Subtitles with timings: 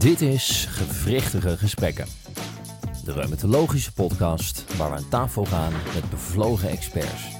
[0.00, 2.06] Dit is Gewrichtige Gesprekken.
[3.04, 7.36] De reumatologische podcast waar we aan tafel gaan met bevlogen experts.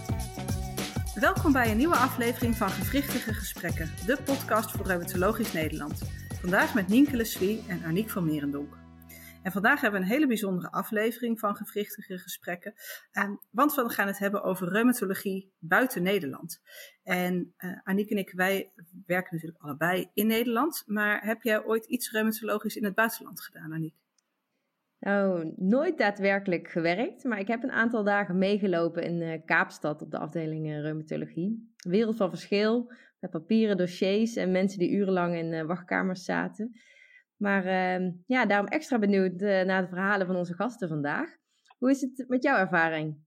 [1.14, 6.02] Welkom bij een nieuwe aflevering van Gewrichtige Gesprekken, de podcast voor Reumatologisch Nederland.
[6.40, 8.79] Vandaag met Nienke Leslie en Aniek van Merendonk.
[9.42, 12.74] En vandaag hebben we een hele bijzondere aflevering van Gewrichtige Gesprekken.
[13.12, 16.60] Uh, want we gaan het hebben over reumatologie buiten Nederland.
[17.02, 18.72] En uh, Aniek en ik, wij
[19.06, 20.82] werken natuurlijk allebei in Nederland.
[20.86, 23.94] Maar heb jij ooit iets reumatologisch in het buitenland gedaan, Aniek?
[24.98, 30.10] Nou, nooit daadwerkelijk gewerkt, maar ik heb een aantal dagen meegelopen in uh, Kaapstad op
[30.10, 31.72] de afdeling uh, reumatologie.
[31.76, 36.80] Wereld van verschil, met papieren dossiers en mensen die urenlang in wachtkamers zaten.
[37.40, 41.36] Maar ehm, ja, daarom extra benieuwd naar de verhalen van onze gasten vandaag.
[41.78, 43.24] Hoe is het met jouw ervaring?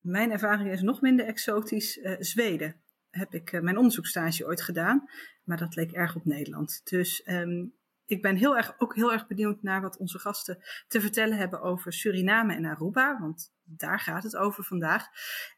[0.00, 1.92] Mijn ervaring is nog minder exotisch.
[2.18, 5.04] Zweden heb ik mijn onderzoekstage ooit gedaan,
[5.44, 6.80] maar dat leek erg op Nederland.
[6.84, 7.74] Dus um,
[8.06, 10.58] ik ben heel erg, ook heel erg benieuwd naar wat onze gasten
[10.88, 15.06] te vertellen hebben over Suriname en Aruba, want daar gaat het over vandaag.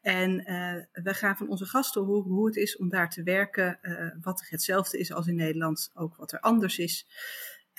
[0.01, 3.79] En uh, we gaan van onze gasten horen hoe het is om daar te werken,
[3.81, 7.07] uh, wat hetzelfde is als in Nederland, ook wat er anders is.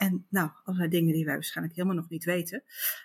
[0.00, 2.62] En nou, allerlei dingen die wij waarschijnlijk helemaal nog niet weten.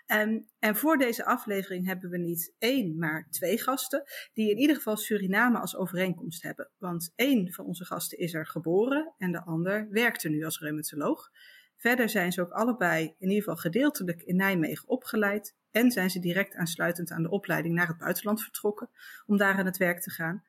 [0.07, 4.03] Um, en voor deze aflevering hebben we niet één, maar twee gasten.
[4.33, 6.69] Die in ieder geval Suriname als overeenkomst hebben.
[6.77, 10.59] Want één van onze gasten is er geboren en de ander werkt er nu als
[10.59, 11.31] reumatoloog.
[11.75, 15.55] Verder zijn ze ook allebei in ieder geval gedeeltelijk in Nijmegen opgeleid.
[15.71, 18.89] En zijn ze direct aansluitend aan de opleiding naar het buitenland vertrokken
[19.25, 20.43] om daar aan het werk te gaan.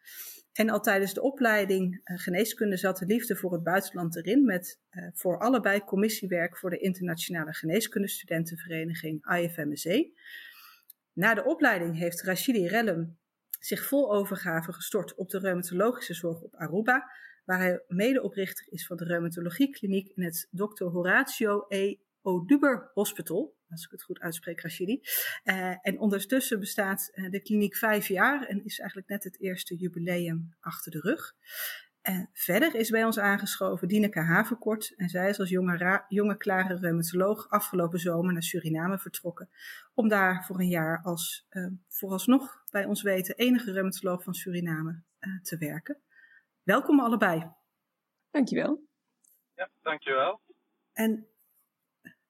[0.52, 4.80] En al tijdens de opleiding uh, geneeskunde zat de liefde voor het buitenland erin, met
[4.90, 10.12] uh, voor allebei commissiewerk voor de Internationale Geneeskundestudentenvereniging IFMSE.
[11.12, 13.16] Na de opleiding heeft Rashidi Rellum
[13.60, 17.10] zich vol overgave gestort op de reumatologische zorg op Aruba,
[17.46, 20.84] waar hij medeoprichter is van de reumatologiekliniek in het Dr.
[20.84, 21.96] Horatio E.
[22.22, 25.00] Oduber Hospital, als ik het goed uitspreek, Rashidi.
[25.44, 29.76] Uh, en ondertussen bestaat uh, de kliniek vijf jaar en is eigenlijk net het eerste
[29.76, 31.34] jubileum achter de rug.
[32.32, 37.48] Verder is bij ons aangeschoven Dineke Havenkort en zij is als jonge, jonge klare reumatoloog
[37.48, 39.50] afgelopen zomer naar Suriname vertrokken
[39.94, 41.46] om daar voor een jaar als
[41.88, 45.02] vooralsnog bij ons weten enige reumatoloog van Suriname
[45.42, 46.00] te werken.
[46.66, 47.52] Welkom allebei.
[48.30, 48.80] Dankjewel.
[49.54, 50.40] Ja, dankjewel.
[50.92, 51.26] En,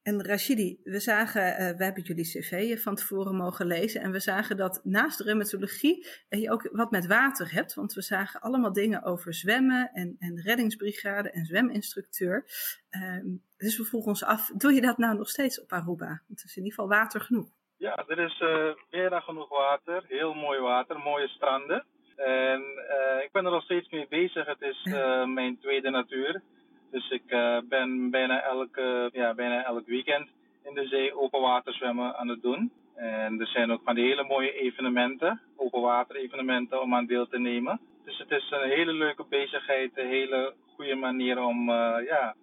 [0.02, 4.20] en Rashidi, we zagen, uh, we hebben jullie cv van tevoren mogen lezen en we
[4.20, 8.72] zagen dat naast de reumatologie je ook wat met water hebt, want we zagen allemaal
[8.72, 12.44] dingen over zwemmen en, en reddingsbrigade en zweminstructeur.
[12.90, 16.22] Um, dus we vroegen ons af, doe je dat nou nog steeds op Aruba?
[16.26, 17.48] Want er is in ieder geval water genoeg.
[17.76, 21.84] Ja, er is uh, meer dan genoeg water, heel mooi water, mooie stranden.
[22.16, 24.46] En uh, ik ben er nog steeds mee bezig.
[24.46, 26.42] Het is uh, mijn tweede natuur.
[26.90, 30.28] Dus ik uh, ben bijna, elke, ja, bijna elk weekend
[30.64, 32.72] in de zee open water zwemmen aan het doen.
[32.94, 37.26] En er zijn ook van die hele mooie evenementen, open water evenementen om aan deel
[37.26, 37.80] te nemen.
[38.04, 41.70] Dus het is een hele leuke bezigheid, een hele goede manier om
[42.04, 42.34] ja,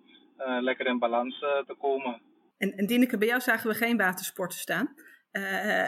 [0.59, 2.22] lekker in balans te komen.
[2.57, 4.95] En, en Dineke, bij jou zagen we geen watersporten staan.
[5.34, 5.88] Uh,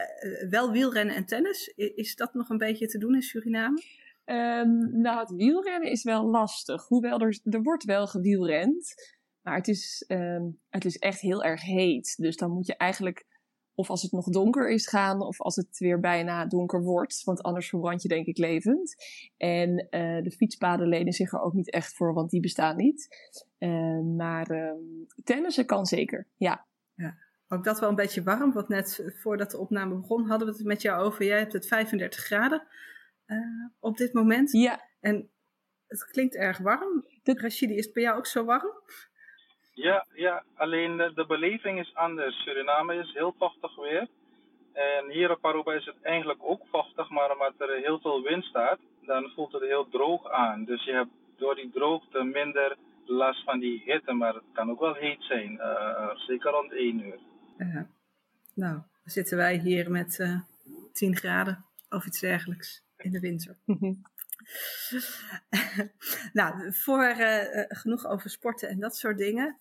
[0.49, 1.67] wel wielrennen en tennis.
[1.75, 3.81] Is dat nog een beetje te doen in Suriname?
[4.25, 6.87] Um, nou, het wielrennen is wel lastig.
[6.87, 8.93] Hoewel er, er wordt wel gewielrend.
[9.41, 12.17] Maar het is, um, het is echt heel erg heet.
[12.17, 13.25] Dus dan moet je eigenlijk,
[13.75, 15.21] of als het nog donker is, gaan.
[15.21, 17.23] Of als het weer bijna donker wordt.
[17.23, 18.95] Want anders verbrand je denk ik levend.
[19.37, 23.07] En uh, de fietspaden lenen zich er ook niet echt voor, want die bestaan niet.
[23.59, 24.75] Uh, maar
[25.23, 26.65] tennissen kan zeker, ja.
[26.95, 28.53] Ja ook dat wel een beetje warm.
[28.53, 31.25] Want net voordat de opname begon, hadden we het met jou over.
[31.25, 32.67] Jij hebt het 35 graden
[33.27, 33.37] uh,
[33.79, 34.51] op dit moment.
[34.51, 34.79] Ja.
[34.99, 35.29] En
[35.87, 37.05] het klinkt erg warm.
[37.23, 37.33] De...
[37.33, 38.71] Rashidi, is het bij jou ook zo warm?
[39.73, 42.43] Ja, ja alleen de, de beleving is anders.
[42.43, 44.07] Suriname is heel vochtig weer.
[44.73, 48.43] En hier op Aruba is het eigenlijk ook vochtig, maar omdat er heel veel wind
[48.43, 50.65] staat, dan voelt het heel droog aan.
[50.65, 54.79] Dus je hebt door die droogte minder last van die hitte, maar het kan ook
[54.79, 57.19] wel heet zijn, uh, zeker rond 1 uur.
[57.57, 57.81] Uh,
[58.53, 60.39] nou, zitten wij hier met uh,
[60.93, 63.57] 10 graden of iets dergelijks in de winter.
[66.33, 69.57] nou, voor uh, genoeg over sporten en dat soort dingen.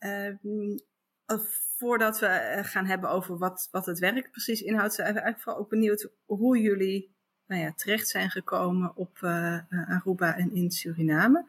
[1.77, 5.63] Voordat we gaan hebben over wat, wat het werk precies inhoudt, zijn we eigenlijk vooral
[5.63, 7.15] ook benieuwd hoe jullie
[7.47, 9.19] nou ja, terecht zijn gekomen op
[9.69, 11.45] Aruba en in Suriname.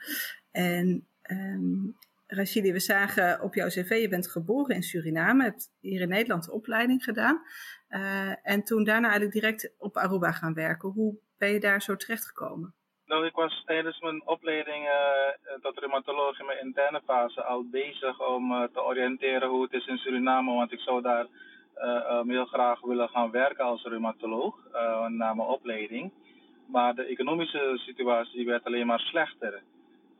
[0.51, 1.95] En um,
[2.27, 6.45] Rashidi, we zagen op jouw cv, je bent geboren in Suriname, hebt hier in Nederland
[6.45, 7.41] de opleiding gedaan.
[7.89, 10.89] Uh, en toen daarna eigenlijk direct op Aruba gaan werken.
[10.89, 12.73] Hoe ben je daar zo terecht gekomen?
[13.05, 18.27] Nou, ik was tijdens mijn opleiding uh, tot reumatoloog in mijn interne fase al bezig
[18.27, 21.27] om te oriënteren hoe het is in Suriname, want ik zou daar
[22.27, 24.55] heel graag willen gaan werken als reumatoloog
[25.07, 26.11] na mijn opleiding.
[26.67, 29.61] Maar de economische situatie werd alleen maar slechter.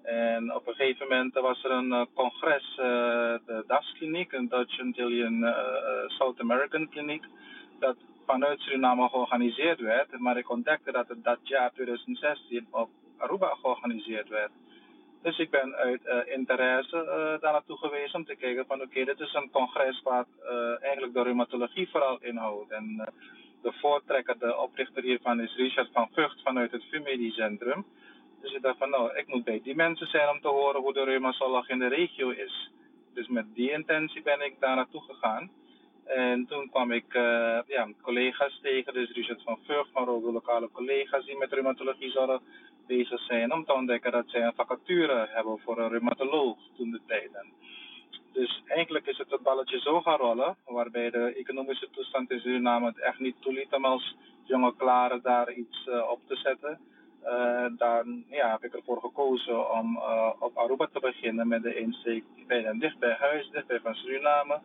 [0.05, 5.53] En op een gegeven moment was er een congres, de DAS-kliniek, een Dutch Antillian
[6.07, 7.23] South American kliniek,
[7.79, 10.19] dat vanuit Suriname georganiseerd werd.
[10.19, 14.51] Maar ik ontdekte dat het dat jaar 2016 op Aruba georganiseerd werd.
[15.21, 19.33] Dus ik ben uit interesse daar naartoe geweest om te kijken van oké, dit is
[19.33, 20.27] een congres wat
[20.81, 22.71] eigenlijk de reumatologie vooral inhoudt.
[22.71, 23.09] En
[23.61, 27.85] de voortrekker, de oprichter hiervan is Richard van Vught vanuit het VUMEDI Centrum.
[28.45, 30.93] Dus ik dacht van nou, ik moet bij die mensen zijn om te horen hoe
[30.93, 32.71] de reumatologie in de regio is.
[33.13, 35.51] Dus met die intentie ben ik daar naartoe gegaan.
[36.03, 40.69] En toen kwam ik uh, ja, collega's tegen, dus Richard van Vught, maar ook lokale
[40.71, 42.41] collega's die met reumatologie zouden
[42.87, 47.01] bezig zijn, om te ontdekken dat zij een vacature hebben voor een reumatoloog toen de
[47.07, 47.31] tijd.
[48.33, 52.85] Dus eigenlijk is het het balletje zo gaan rollen, waarbij de economische toestand in Suriname
[52.85, 56.79] het echt niet toeliet om als jonge klare daar iets uh, op te zetten.
[57.25, 61.75] Uh, dan ja, heb ik ervoor gekozen om uh, op Aruba te beginnen met de
[61.75, 64.59] insteek bij dicht bij huis, dichtbij van Suriname.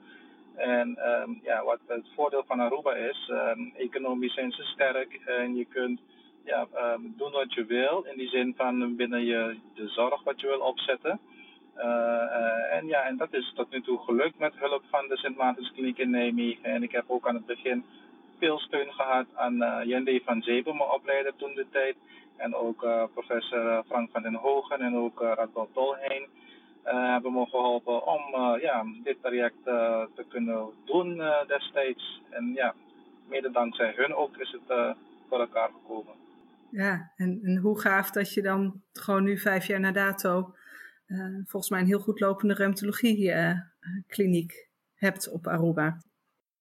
[0.56, 5.56] En um, ja, wat het voordeel van Aruba is, um, economisch zijn ze sterk en
[5.56, 6.00] je kunt
[6.44, 8.06] ja, um, doen wat je wil.
[8.10, 11.20] In die zin van binnen je de zorg wat je wil opzetten.
[11.76, 15.36] Uh, en ja, en dat is tot nu toe gelukt met hulp van de Sint
[15.36, 16.64] Maartenskliniek in Nijmegen.
[16.64, 17.84] En ik heb ook aan het begin
[18.38, 21.96] veel steun gehad aan uh, Jende van Zeben, mijn opleider toen de tijd.
[22.40, 26.28] En ook uh, professor Frank van den Hogen en ook uh, Radboud Tolheen
[26.82, 28.20] hebben me geholpen om
[28.60, 29.64] ja, dit traject
[30.14, 32.22] te kunnen doen destijds.
[32.31, 32.75] En ja,
[33.28, 34.96] mede dankzij hun ook is het
[35.28, 36.14] voor elkaar gekomen.
[36.70, 40.54] Ja, en, en, hoe gaaf dat je dan gewoon nu vijf jaar na dato
[41.44, 43.34] volgens mij een heel goed lopende reumatologie
[44.06, 45.96] kliniek hebt op Aruba.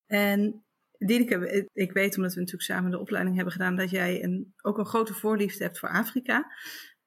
[0.07, 0.63] En
[0.99, 4.77] Dineke, ik weet omdat we natuurlijk samen de opleiding hebben gedaan dat jij een, ook
[4.77, 6.51] een grote voorliefde hebt voor Afrika.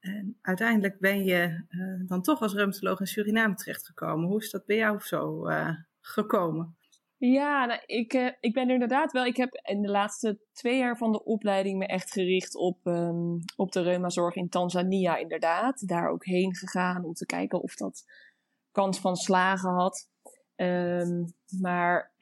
[0.01, 4.29] En uiteindelijk ben je uh, dan toch als reumatoloog in Suriname terechtgekomen.
[4.29, 6.77] Hoe is dat bij jou zo uh, gekomen?
[7.17, 9.25] Ja, nou, ik, uh, ik ben er inderdaad wel.
[9.25, 13.39] Ik heb in de laatste twee jaar van de opleiding me echt gericht op, um,
[13.57, 15.89] op de reumazorg in Tanzania, inderdaad.
[15.89, 18.05] Daar ook heen gegaan om te kijken of dat
[18.71, 20.11] kans van slagen had.
[20.63, 21.25] Um,
[21.61, 22.15] maar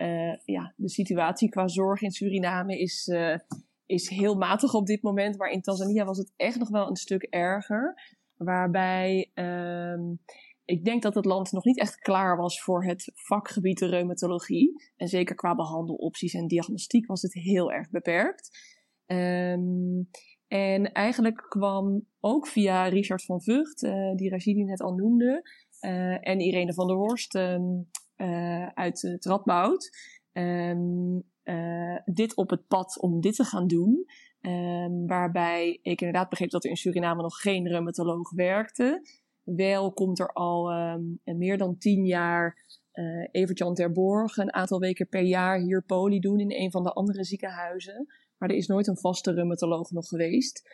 [0.45, 3.11] ja, de situatie qua zorg in Suriname is
[3.87, 5.39] is heel matig op dit moment.
[5.39, 7.95] Maar in Tanzania was het echt nog wel een stuk erger.
[8.37, 10.21] Waarbij um,
[10.65, 14.85] ik denk dat het land nog niet echt klaar was voor het vakgebied de reumatologie.
[14.97, 18.51] En zeker qua behandelopties en diagnostiek was het heel erg beperkt.
[19.07, 20.09] Um,
[20.49, 25.43] en eigenlijk kwam ook via Richard van Vught, uh, die Rashidi net al noemde,
[26.21, 27.35] en Irene van der Horst
[28.75, 29.91] uit het Radboud,
[30.33, 34.07] um, uh, dit op het pad om dit te gaan doen.
[34.41, 39.07] Um, waarbij ik inderdaad begreep dat er in Suriname nog geen reumatoloog werkte.
[39.43, 42.57] Wel komt er al um, meer dan tien jaar
[42.93, 47.25] uh, Evert-Jan een aantal weken per jaar hier poli doen in een van de andere
[47.25, 48.07] ziekenhuizen.
[48.39, 50.69] Maar er is nooit een vaste reumatoloog nog geweest.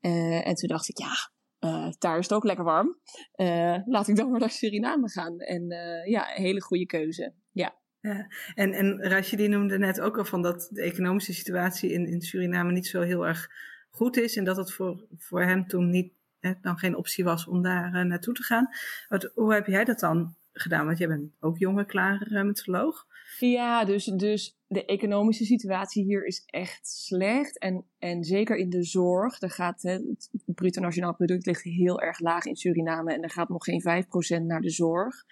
[0.00, 1.12] En toen dacht ik, ja,
[1.60, 2.98] uh, daar is het ook lekker warm.
[3.36, 5.38] Uh, laat ik dan maar naar Suriname gaan.
[5.38, 7.32] En uh, ja, een hele goede keuze.
[7.52, 7.76] Ja.
[8.00, 12.20] Ja, en, en Rashidi noemde net ook al van dat de economische situatie in, in
[12.20, 13.50] Suriname niet zo heel erg
[13.90, 14.36] goed is.
[14.36, 18.06] En dat het voor, voor hem toen niet, hè, dan geen optie was om daar
[18.06, 18.68] naartoe te gaan.
[19.08, 20.86] Wat, hoe heb jij dat dan gedaan?
[20.86, 23.06] Want jij bent ook jonge, klare reumatoloog.
[23.38, 27.58] Ja, dus, dus de economische situatie hier is echt slecht.
[27.58, 29.40] En, en zeker in de zorg.
[29.40, 33.14] Er gaat, het bruto nationaal product ligt heel erg laag in Suriname.
[33.14, 34.04] En er gaat nog geen
[34.40, 35.24] 5% naar de zorg.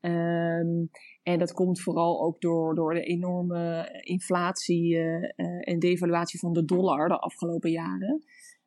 [0.00, 0.90] Um,
[1.22, 5.28] en dat komt vooral ook door, door de enorme inflatie uh, uh,
[5.60, 8.24] en devaluatie van de dollar de afgelopen jaren.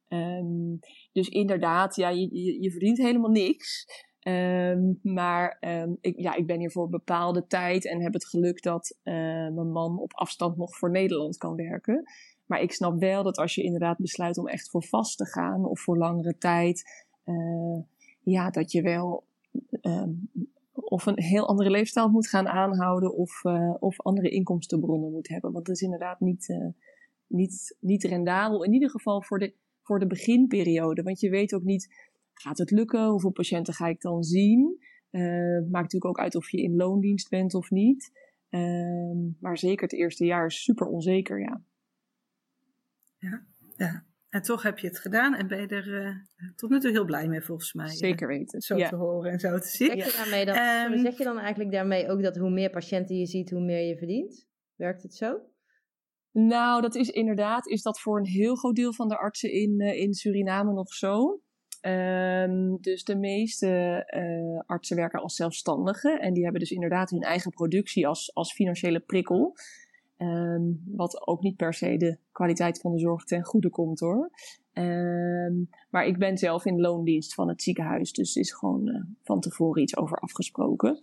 [0.08, 0.80] Um,
[1.12, 3.86] dus inderdaad, ja, je, je verdient helemaal niks.
[4.30, 8.62] Um, maar um, ik, ja, ik ben hier voor bepaalde tijd en heb het geluk
[8.64, 9.14] dat uh,
[9.50, 12.04] mijn man op afstand nog voor Nederland kan werken.
[12.46, 15.66] Maar ik snap wel dat als je inderdaad besluit om echt voor vast te gaan
[15.66, 16.84] of voor langere tijd,
[18.24, 19.24] ja, dat je wel
[20.74, 25.52] of een heel andere leefstijl moet gaan aanhouden of, uh, of andere inkomstenbronnen moet hebben.
[25.52, 26.60] Want dat is inderdaad niet,
[27.28, 28.64] niet, niet rendabel.
[28.64, 31.04] In ieder geval voor de, voor de beginperiode.
[31.04, 32.09] Want je weet ook niet,
[32.42, 33.08] gaat het lukken?
[33.08, 34.78] Hoeveel patiënten ga ik dan zien?
[35.12, 35.22] Uh,
[35.60, 38.12] maakt natuurlijk ook uit of je in loondienst bent of niet.
[38.50, 41.62] Ehm, maar zeker het eerste jaar is super onzeker, ja.
[43.18, 44.08] Ja, ja.
[44.30, 46.16] En toch heb je het gedaan en ben je er uh,
[46.56, 47.88] tot nu toe heel blij mee, volgens mij.
[47.88, 48.62] Zeker weten.
[48.62, 49.88] Zo te horen en zo te zien.
[49.88, 53.16] Zeg je, daarmee dan, um, zeg je dan eigenlijk daarmee ook dat hoe meer patiënten
[53.16, 54.48] je ziet, hoe meer je verdient?
[54.76, 55.40] Werkt het zo?
[56.32, 59.82] Nou, dat is inderdaad, is dat voor een heel groot deel van de artsen in,
[59.82, 61.42] uh, in Suriname nog zo.
[61.82, 67.22] Um, dus de meeste uh, artsen werken als zelfstandigen en die hebben dus inderdaad hun
[67.22, 69.56] eigen productie als, als financiële prikkel.
[70.18, 74.32] Um, wat ook niet per se de kwaliteit van de zorg ten goede komt hoor.
[74.74, 79.40] Um, maar ik ben zelf in loondienst van het ziekenhuis, dus is gewoon uh, van
[79.40, 81.00] tevoren iets over afgesproken.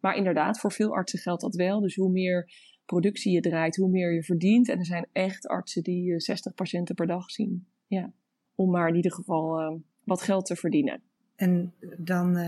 [0.00, 1.80] maar inderdaad, voor veel artsen geldt dat wel.
[1.80, 2.52] Dus hoe meer
[2.84, 4.68] productie je draait, hoe meer je verdient.
[4.68, 7.66] En er zijn echt artsen die uh, 60 patiënten per dag zien.
[7.86, 8.12] Ja
[8.54, 11.02] om maar in ieder geval uh, wat geld te verdienen.
[11.36, 12.38] En dan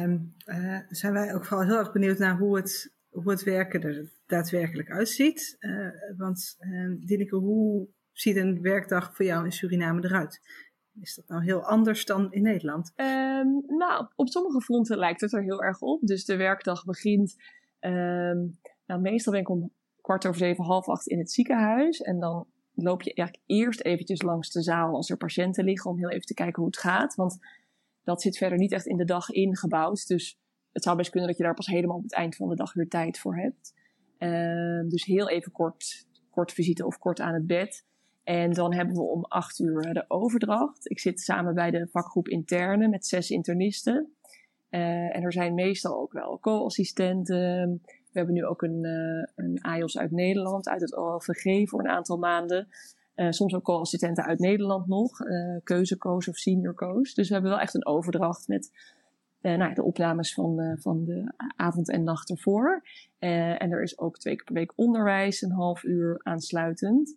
[0.47, 4.11] uh, zijn wij ook vooral heel erg benieuwd naar hoe het, hoe het werken er
[4.27, 5.57] daadwerkelijk uitziet.
[5.61, 6.57] Uh, want
[7.01, 10.41] Dineke, hoe ziet een werkdag voor jou in Suriname eruit?
[11.01, 12.93] Is dat nou heel anders dan in Nederland?
[12.97, 16.01] Um, nou, op sommige fronten lijkt het er heel erg op.
[16.01, 17.37] Dus de werkdag begint.
[17.81, 22.01] Um, nou, meestal ben ik om kwart over zeven, half acht in het ziekenhuis.
[22.01, 22.47] En dan
[22.85, 26.27] loop je eigenlijk eerst eventjes langs de zaal als er patiënten liggen om heel even
[26.27, 27.15] te kijken hoe het gaat.
[27.15, 27.39] Want
[28.05, 30.07] dat zit verder niet echt in de dag ingebouwd.
[30.07, 30.39] Dus
[30.73, 32.73] het zou best kunnen dat je daar pas helemaal op het eind van de dag
[32.73, 33.75] weer tijd voor hebt.
[34.19, 37.85] Uh, dus heel even kort, kort visite of kort aan het bed.
[38.25, 40.91] En dan hebben we om acht uur de overdracht.
[40.91, 44.17] Ik zit samen bij de vakgroep interne met zes internisten.
[44.71, 47.83] Uh, en er zijn meestal ook wel co-assistenten,
[48.17, 52.17] we hebben nu ook een, uh, een uit Nederland, uit het OLVG voor een aantal
[52.17, 52.69] maanden.
[53.17, 57.15] Uh, soms ook co-assistenten uit Nederland nog, uh, keuzekoos of senior koos.
[57.15, 58.95] Dus we hebben wel echt een overdracht met
[59.41, 62.83] nou, de opnames van, van de avond en nacht ervoor.
[63.19, 67.15] en er is ook twee keer per week onderwijs, een half uur aansluitend.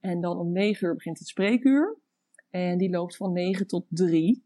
[0.00, 1.96] En dan om negen uur begint het spreekuur.
[2.50, 4.44] En die loopt van negen tot drie.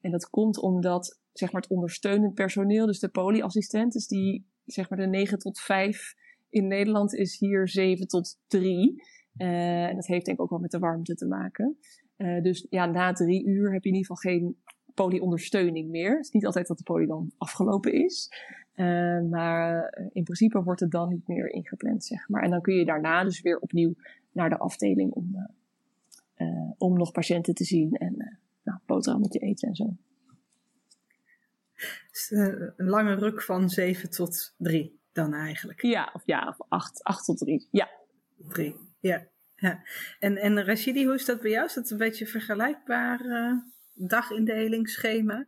[0.00, 4.90] en dat komt omdat zeg maar het ondersteunend personeel, dus de polyassistenten, dus die zeg
[4.90, 6.14] maar de 9 tot 5
[6.50, 9.02] in Nederland is hier 7 tot 3.
[9.36, 11.78] Uh, en dat heeft denk ik ook wel met de warmte te maken.
[12.16, 14.56] Uh, dus ja, na drie uur heb je in ieder geval geen
[14.94, 16.16] polyondersteuning meer.
[16.16, 18.32] Het is niet altijd dat de poly dan afgelopen is.
[18.74, 22.42] Uh, maar in principe wordt het dan niet meer ingepland, zeg maar.
[22.42, 23.94] En dan kun je daarna dus weer opnieuw
[24.32, 25.48] naar de afdeling om,
[26.78, 29.96] om nog patiënten te zien en nou, boterhammetje eten en zo.
[32.10, 35.82] Dus, uh, een lange ruk van 7 tot 3 dan eigenlijk.
[35.82, 37.68] Ja, of ja, of 8, 8 tot 3.
[37.70, 37.88] Ja.
[38.48, 39.26] 3, ja.
[39.56, 39.82] ja.
[40.18, 41.64] En, en Rashidi, hoe is dat bij jou?
[41.64, 43.52] Is dat een beetje een vergelijkbaar uh,
[43.94, 45.46] dagindeling, schema?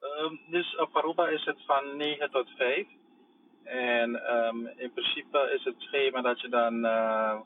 [0.00, 2.86] Um, dus op Aruba is het van 9 tot 5.
[3.64, 7.40] En um, in principe is het schema dat je dan, uh,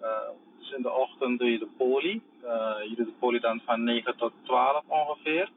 [0.00, 2.22] uh, dus in de ochtend doe je de poli.
[2.44, 5.50] Uh, je doet de poli dan van 9 tot 12 ongeveer.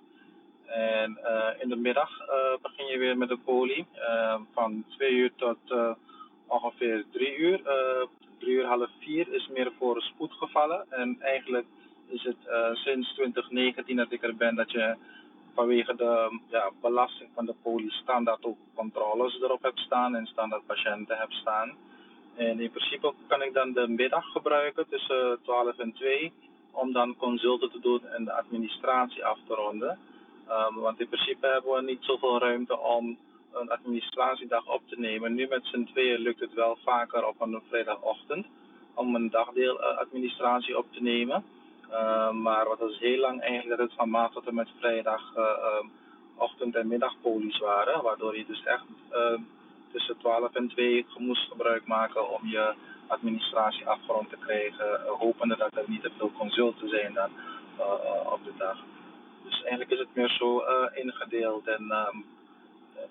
[0.71, 3.85] En uh, in de middag uh, begin je weer met de poli.
[3.95, 5.57] Uh, van 2 uur tot
[6.47, 7.61] ongeveer 3 uur.
[8.39, 10.85] 3 uur half 4 is meer voor spoedgevallen.
[10.89, 11.65] En eigenlijk
[12.07, 12.37] is het
[12.73, 14.95] sinds 2019 dat ik er ben dat je
[15.53, 20.65] vanwege de ja, belasting van de poli standaard ook controles erop hebt staan en standaard
[20.65, 21.71] patiënten hebt staan.
[22.35, 26.31] En in principe kan ik dan de middag gebruiken tussen 12 en 2
[26.71, 29.99] om dan consulten te doen en de administratie af te ronden.
[30.49, 33.17] Um, want in principe hebben we niet zoveel ruimte om
[33.53, 35.33] een administratiedag op te nemen.
[35.33, 38.45] Nu met z'n tweeën lukt het wel vaker op een vrijdagochtend
[38.93, 41.43] om een dagdeel uh, administratie op te nemen.
[41.91, 45.33] Uh, maar wat is heel lang eigenlijk dat het van maand tot en met vrijdag
[45.37, 45.45] uh,
[46.35, 48.03] ochtend- en middagpolies waren.
[48.03, 48.83] Waardoor je dus echt
[49.91, 52.73] tussen 12 en 2 moest gebruik maken om je
[53.07, 55.01] administratie afgerond te krijgen.
[55.19, 57.29] hopende dat er niet te veel consulten zijn dan
[58.25, 58.77] op de dag.
[59.51, 61.67] Dus eigenlijk is het meer zo uh, ingedeeld.
[61.67, 62.25] En um,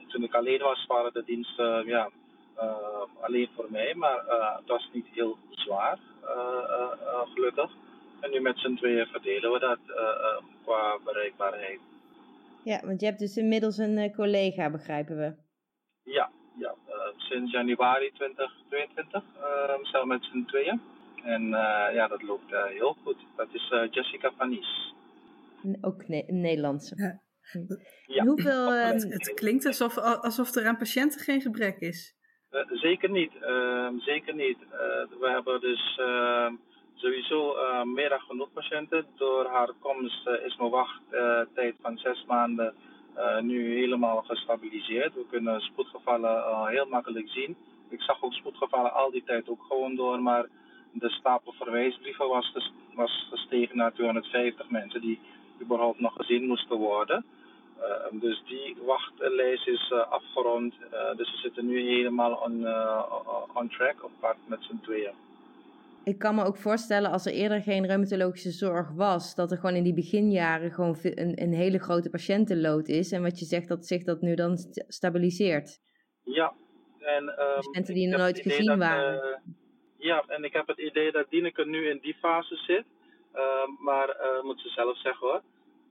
[0.09, 2.11] toen ik alleen was, waren de diensten ja,
[2.56, 3.94] uh, alleen voor mij.
[3.94, 5.99] Maar uh, het was niet heel zwaar,
[7.35, 7.70] gelukkig.
[8.20, 9.78] En nu met z'n tweeën verdelen we dat
[10.64, 11.80] qua bereikbaarheid.
[12.64, 15.35] Ja, want je hebt dus inmiddels een collega, begrijpen we.
[16.02, 16.75] Ja, ja
[17.16, 19.23] sinds januari 2022
[19.82, 20.80] samen met z'n tweeën.
[21.25, 21.49] En
[21.92, 23.16] ja, dat loopt heel goed.
[23.37, 24.89] Dat is Jessica Panis.
[25.80, 26.94] Ook ne een Nederlandse.
[26.96, 27.20] Ja.
[28.06, 28.24] Ja.
[28.24, 28.86] Hoeveel, um...
[28.86, 32.14] het, het, klinkt alsof, alsof er aan patiënten geen gebrek is.
[32.50, 33.32] Uh, zeker niet.
[33.40, 34.58] Uh, zeker niet.
[34.62, 34.70] Uh,
[35.20, 36.54] we hebben dus ehm,
[36.94, 39.06] sowieso eh, meer dan genoeg patiënten.
[39.16, 42.74] Door haar komst is mijn wachttijd van zes maanden
[43.40, 45.14] nu helemaal gestabiliseerd.
[45.14, 47.56] We kunnen spoedgevallen heel makkelijk zien.
[47.88, 50.46] Ik zag ook spoedgevallen al die tijd ook gewoon door, maar
[50.92, 55.20] de stapel verwijsbrieven was, was gestegen naar 250 mensen die
[55.62, 57.24] überhaupt nog gezien moesten worden.
[57.78, 60.74] Uh, dus die wachtlijst is uh, afgerond.
[60.74, 62.66] Uh, dus we zitten nu helemaal on,
[63.54, 65.12] on track op pad met z'n tweeën.
[66.04, 69.76] Ik kan me ook voorstellen als er eerder geen reumatologische zorg was, dat er gewoon
[69.76, 73.12] in die beginjaren gewoon een, een hele grote patiëntenlood is.
[73.12, 74.56] En wat je zegt, dat zich dat nu dan
[74.88, 75.80] stabiliseert.
[76.24, 76.52] Ja,
[76.98, 79.42] en um, patiënten die nog nooit gezien waren.
[79.98, 82.84] ja, en ik heb het idee dat Dieneke nu in die fase zit.
[83.78, 85.42] Maar moet ze zelf zeggen hoor.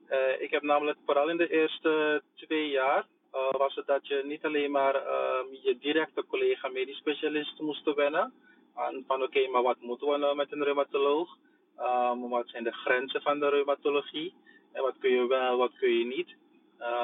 [0.10, 4.22] Uh, ik heb namelijk vooral in de eerste twee jaar uh, was het dat je
[4.26, 8.34] niet alleen maar uh, je directe collega medisch specialist moest wennen.
[8.76, 11.38] Aan van oké, maar wat moeten we nou met een reumatoloog?
[11.80, 14.34] Um, wat zijn de grenzen van de reumatologie?
[14.72, 16.36] En wat kun je wel, wat kun je niet?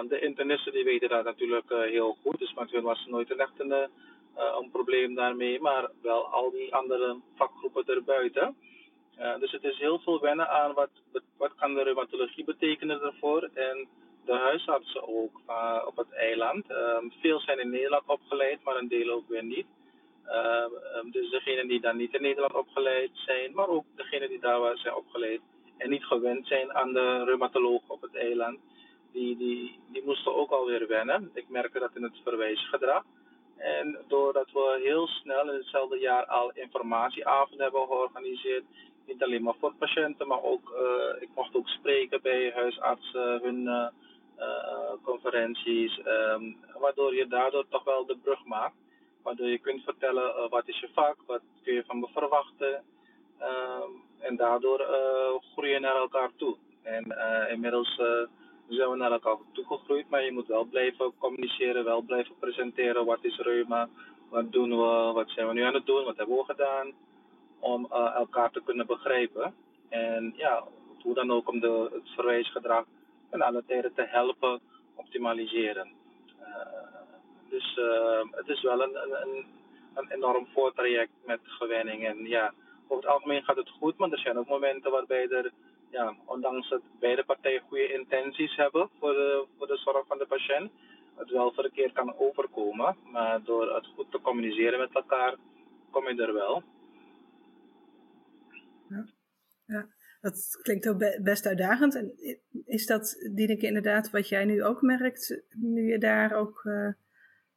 [0.07, 2.39] de internisten die weten dat natuurlijk heel goed.
[2.39, 3.71] Dus met hun was nooit echt een,
[4.35, 5.61] een probleem daarmee.
[5.61, 8.55] Maar wel al die andere vakgroepen erbuiten.
[9.19, 10.89] Uh, dus het is heel veel wennen aan wat,
[11.37, 13.49] wat kan de reumatologie betekenen ervoor.
[13.53, 13.87] En
[14.25, 16.69] de huisartsen ook uh, op het eiland.
[16.71, 19.67] Um, veel zijn in Nederland opgeleid, maar een deel ook weer niet.
[20.27, 20.65] Uh,
[20.97, 24.77] um, dus degenen die dan niet in Nederland opgeleid zijn, maar ook degenen die daar
[24.77, 25.41] zijn opgeleid
[25.77, 28.59] en niet gewend zijn aan de reumatoloog op het eiland,
[29.11, 31.31] die, die, die moesten ook alweer wennen.
[31.33, 33.03] Ik merk dat in het verwijsgedrag.
[33.57, 38.63] En doordat we heel snel in hetzelfde jaar al informatieavonden hebben georganiseerd,
[39.07, 43.61] niet alleen maar voor patiënten, maar ook, uh, ik mocht ook spreken bij huisartsen, hun
[43.63, 43.87] uh,
[45.03, 48.75] conferenties, um, waardoor je daardoor toch wel de brug maakt.
[49.23, 52.83] Waardoor je kunt vertellen wat is je vak, wat kun je van me verwachten.
[53.41, 54.85] Um, en daardoor
[55.51, 56.55] groei je naar elkaar toe.
[56.81, 57.17] En
[57.49, 57.95] inmiddels
[58.67, 63.05] zijn we naar elkaar toegegroeid, maar je moet wel blijven communiceren, wel blijven presenteren.
[63.05, 63.89] Wat is reuma?
[64.29, 65.11] Wat doen we?
[65.13, 66.03] Wat zijn we nu aan het doen?
[66.03, 66.93] Wat hebben we gedaan?
[67.59, 69.53] Om uh, elkaar te kunnen begrijpen.
[69.89, 70.63] En ja,
[71.01, 72.85] hoe dan ook om de, het verwijsgedrag
[73.31, 74.59] in alle tijden te helpen
[74.95, 75.91] optimaliseren.
[76.39, 76.47] Uh,
[77.49, 79.45] dus uh, het is wel een, een,
[79.93, 82.05] een enorm voortraject met gewenning.
[82.05, 82.53] En ja,
[82.87, 85.51] over het algemeen gaat het goed, maar er zijn ook momenten waarbij er,
[85.89, 90.25] ja, ondanks dat beide partijen goede intenties hebben voor de, voor de zorg van de
[90.25, 90.71] patiënt,
[91.15, 92.95] het wel verkeerd kan overkomen.
[93.11, 95.35] Maar door het goed te communiceren met elkaar,
[95.91, 96.63] kom je er wel.
[99.65, 99.87] Ja.
[100.21, 101.95] dat klinkt ook best uitdagend.
[101.95, 102.13] En
[102.65, 106.89] is dat, Dieneke, inderdaad wat jij nu ook merkt, nu je daar ook uh,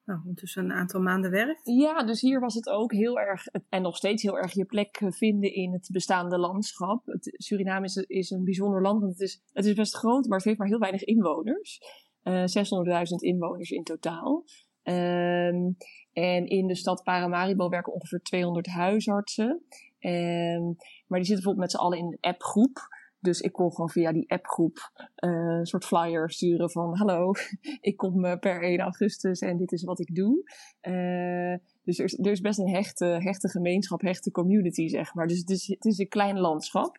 [0.09, 1.61] nou, ondertussen een aantal maanden werkt?
[1.65, 5.01] Ja, dus hier was het ook heel erg, en nog steeds heel erg je plek
[5.09, 7.07] vinden in het bestaande landschap.
[7.07, 10.47] Het, Suriname is, een bijzonder land, want het is, het is best groot, maar het
[10.47, 11.81] heeft maar heel weinig inwoners.
[12.23, 14.45] Uh, eh, 600.000 inwoners in totaal.
[14.83, 15.77] Um,
[16.13, 19.63] en in de stad Paramaribo werken ongeveer 200 huisartsen.
[20.01, 22.97] Um, maar die zitten bijvoorbeeld met z'n allen in een appgroep.
[23.21, 26.97] Dus ik kon gewoon via die appgroep uh, een soort flyer sturen van...
[26.97, 27.33] Hallo,
[27.81, 30.51] ik kom uh, per 1 augustus en dit is wat ik doe.
[30.83, 35.27] Uh, dus er is, best een hechte, hechte gemeenschap, hechte community, zeg maar.
[35.27, 36.99] Dus het is, het is een klein landschap.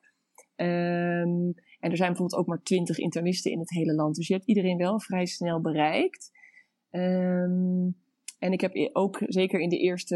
[0.55, 4.15] Um, en er zijn bijvoorbeeld ook maar 20 internisten in het hele land.
[4.15, 6.31] Dus je hebt iedereen wel vrij snel bereikt.
[6.91, 7.95] Um,
[8.39, 10.15] en ik heb ook zeker in de eerste,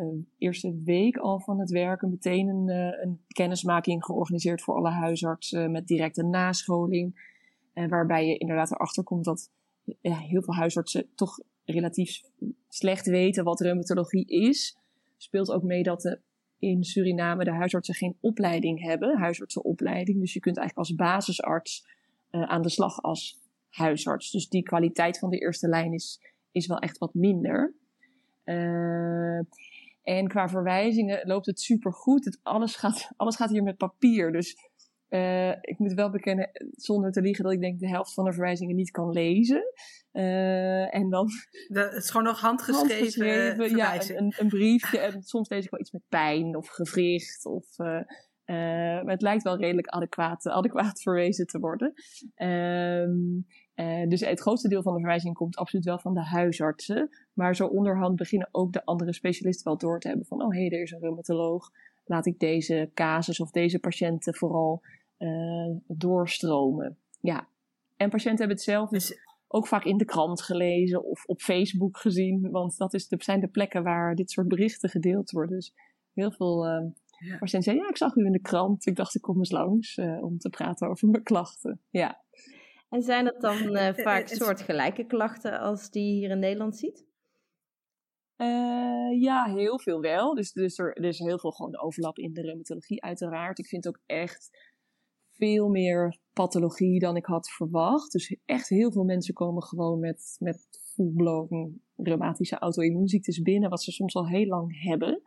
[0.00, 4.90] uh, eerste week al van het werken meteen een, uh, een kennismaking georganiseerd voor alle
[4.90, 7.30] huisartsen met directe nascholing.
[7.72, 9.50] En waarbij je inderdaad erachter komt dat
[10.00, 12.20] ja, heel veel huisartsen toch relatief
[12.68, 14.78] slecht weten wat reumatologie is.
[15.16, 16.18] Speelt ook mee dat
[16.58, 20.20] in Suriname de huisartsen geen opleiding hebben, huisartsenopleiding.
[20.20, 21.86] Dus je kunt eigenlijk als basisarts
[22.30, 24.30] uh, aan de slag als huisarts.
[24.30, 26.20] Dus die kwaliteit van de eerste lijn is
[26.52, 27.74] is wel echt wat minder.
[28.44, 29.40] Uh,
[30.02, 32.24] en qua verwijzingen loopt het super goed.
[32.24, 34.32] Het, alles, gaat, alles gaat hier met papier.
[34.32, 34.56] Dus
[35.08, 38.32] uh, ik moet wel bekennen, zonder te liegen, dat ik denk de helft van de
[38.32, 39.72] verwijzingen niet kan lezen.
[40.12, 41.28] Uh, en dan.
[41.68, 42.86] De, het is gewoon nog handgeschreven.
[42.86, 44.98] handgeschreven ja, een, een, briefje.
[44.98, 47.46] En soms lees ik wel iets met pijn of gewricht.
[47.46, 47.66] Of,
[48.46, 48.56] uh,
[49.02, 51.92] maar het lijkt wel redelijk adequaat, adequaat verwezen te worden.
[52.36, 57.08] Um, uh, dus het grootste deel van de verwijzing komt absoluut wel van de huisartsen.
[57.32, 60.58] Maar zo onderhand beginnen ook de andere specialisten wel door te hebben van, oh hé,
[60.58, 61.70] hey, er is een reumatoloog.
[62.04, 64.82] Laat ik deze casus of deze patiënten vooral
[65.18, 66.98] uh, doorstromen.
[67.20, 67.48] Ja.
[67.96, 71.96] En patiënten hebben het zelf dus ook vaak in de krant gelezen of op Facebook
[71.96, 72.50] gezien.
[72.50, 75.56] Want dat is de, zijn de plekken waar dit soort berichten gedeeld worden.
[75.56, 75.74] Dus
[76.12, 76.66] heel veel
[77.24, 77.38] ja.
[77.38, 78.86] patiënten zeggen, ja, ik zag u in de krant.
[78.86, 81.80] Ik dacht, ik kom eens langs uh, om te praten over mijn klachten.
[81.90, 82.20] Ja.
[82.88, 87.06] En zijn dat dan uh, vaak soortgelijke klachten als die je hier in Nederland ziet?
[88.36, 90.34] Uh, ja, heel veel wel.
[90.34, 93.58] Dus, dus er, er is heel veel gewoon overlap in de reumatologie uiteraard.
[93.58, 94.70] Ik vind ook echt
[95.30, 98.12] veel meer pathologie dan ik had verwacht.
[98.12, 103.92] Dus echt heel veel mensen komen gewoon met, met full-blown reumatische auto-immuunziektes binnen, wat ze
[103.92, 105.22] soms al heel lang hebben.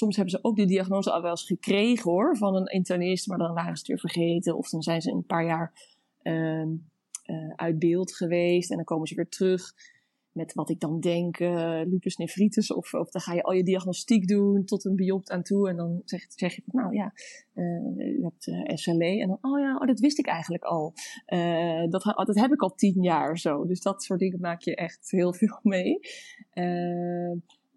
[0.00, 3.38] Soms hebben ze ook de diagnose al wel eens gekregen hoor, van een internist, maar
[3.38, 4.56] dan waren ze het weer vergeten.
[4.56, 5.72] Of dan zijn ze een paar jaar
[6.22, 9.72] uh, uh, uit beeld geweest en dan komen ze weer terug
[10.32, 12.72] met wat ik dan denk, uh, lupus nephritis.
[12.72, 15.68] Of, of dan ga je al je diagnostiek doen tot een biopt aan toe.
[15.68, 17.12] En dan zeg, zeg je, nou ja,
[17.54, 19.20] uh, u hebt uh, eh, SLE.
[19.20, 20.94] En dan, oh ja, oh, dat wist ik eigenlijk al.
[21.88, 23.66] dat, dat heb ik al tien jaar zo.
[23.66, 25.98] Dus dat soort dingen maak je echt heel veel mee.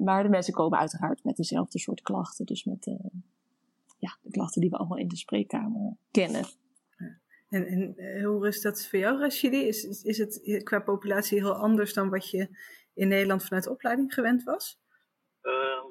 [0.03, 2.45] Maar de mensen komen uiteraard met dezelfde soort klachten.
[2.45, 2.85] Dus met
[3.97, 6.45] ja, de klachten die we allemaal in de spreekkamer kennen.
[7.53, 9.67] En, en eh, hoe is dat voor jou, Rashidi?
[9.67, 12.47] Is, is, is het qua populatie heel anders dan wat je
[12.93, 14.77] in Nederland vanuit de opleiding gewend was?
[15.43, 15.83] Uh,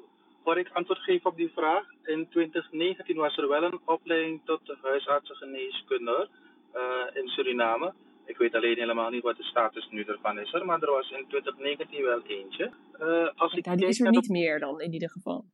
[0.43, 1.85] voor ik antwoord geef op die vraag.
[2.03, 6.29] In 2019 was er wel een opleiding tot de huisartsengeneeskunde
[6.75, 7.93] uh, in Suriname.
[8.25, 11.25] Ik weet alleen helemaal niet wat de status nu ervan is, maar er was in
[11.27, 12.71] 2019 wel eentje.
[12.99, 15.45] Uh, als ik die is er niet meer dan in ieder geval.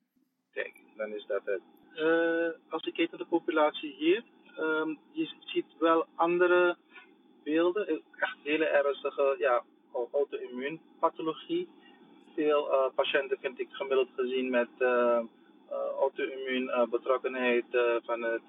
[0.51, 1.61] Kijk, dan is dat het.
[1.95, 4.23] Uh, als ik kijk naar de populatie hier,
[4.59, 6.75] Um, je ziet wel andere
[7.43, 9.63] beelden, echt hele ernstige ja,
[10.11, 11.67] auto-immuunpathologie.
[12.35, 14.69] Veel uh, patiënten vind ik gemiddeld gezien met
[15.99, 17.65] auto-immuun betrokkenheid
[18.05, 18.41] van het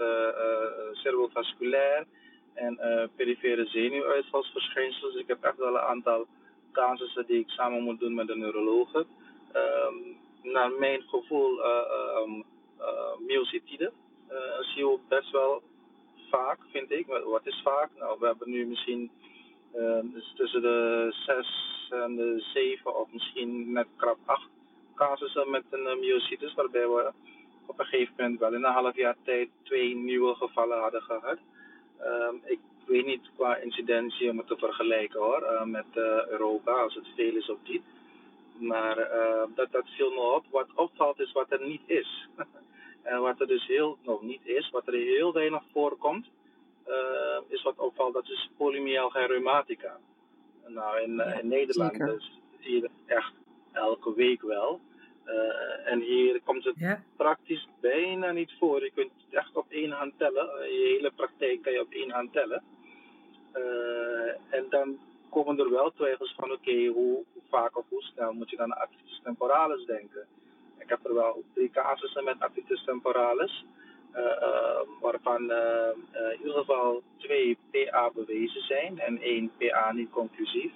[0.93, 2.07] cerebrovasculair
[2.55, 2.81] en
[3.17, 5.15] perifere zenuwuitvalsverschijnsels.
[5.15, 6.27] Ik heb echt wel een aantal
[6.73, 9.07] casussen die ik samen moet doen met de neurologen.
[9.55, 11.61] Um, naar mijn gevoel
[13.27, 13.93] myocitide
[14.61, 15.63] zie je best wel
[16.31, 17.07] vaak, vind ik.
[17.07, 17.91] Wat is vaak?
[17.99, 19.11] Nou, we hebben nu misschien
[19.77, 24.49] uh, dus tussen de 6 en de 7 of misschien net krap 8
[24.95, 27.13] casussen met een uh, myositis, waarbij we
[27.67, 31.39] op een gegeven moment wel in een half jaar tijd twee nieuwe gevallen hadden gehad.
[32.03, 36.73] Uh, ik weet niet qua incidentie om het te vergelijken hoor, uh, met uh, Europa,
[36.73, 37.83] als het veel is of niet.
[38.59, 40.45] Maar uh, dat, dat viel me op.
[40.51, 42.29] Wat opvalt is wat er niet is.
[43.03, 46.27] En wat er dus heel, nog niet is, wat er heel weinig voorkomt,
[47.49, 49.99] is wat opvalt, dat is polymyalgia rheumatica.
[50.67, 53.33] Nou, in, in Nederland dus, zie je dat echt
[53.73, 54.81] elke week wel.
[55.31, 57.03] Uh, en hier komt het ja.
[57.17, 58.85] praktisch bijna niet voor.
[58.85, 60.49] Je kunt het echt op één hand tellen.
[60.63, 62.63] Je hele praktijk kan je op één hand tellen.
[63.55, 64.99] Uh, en dan
[65.31, 68.57] komen er wel twijfels van, oké, okay, hoe, hoe, vaak of hoe snel moet je
[68.57, 70.27] dan aan activitis temporalis denken?
[70.79, 73.65] Ik heb er wel drie casussen met activitis temporalis.
[74.15, 75.43] Uh, uh, waarvan
[76.33, 80.73] in ieder geval twee PA bewezen zijn en één PA niet conclusief.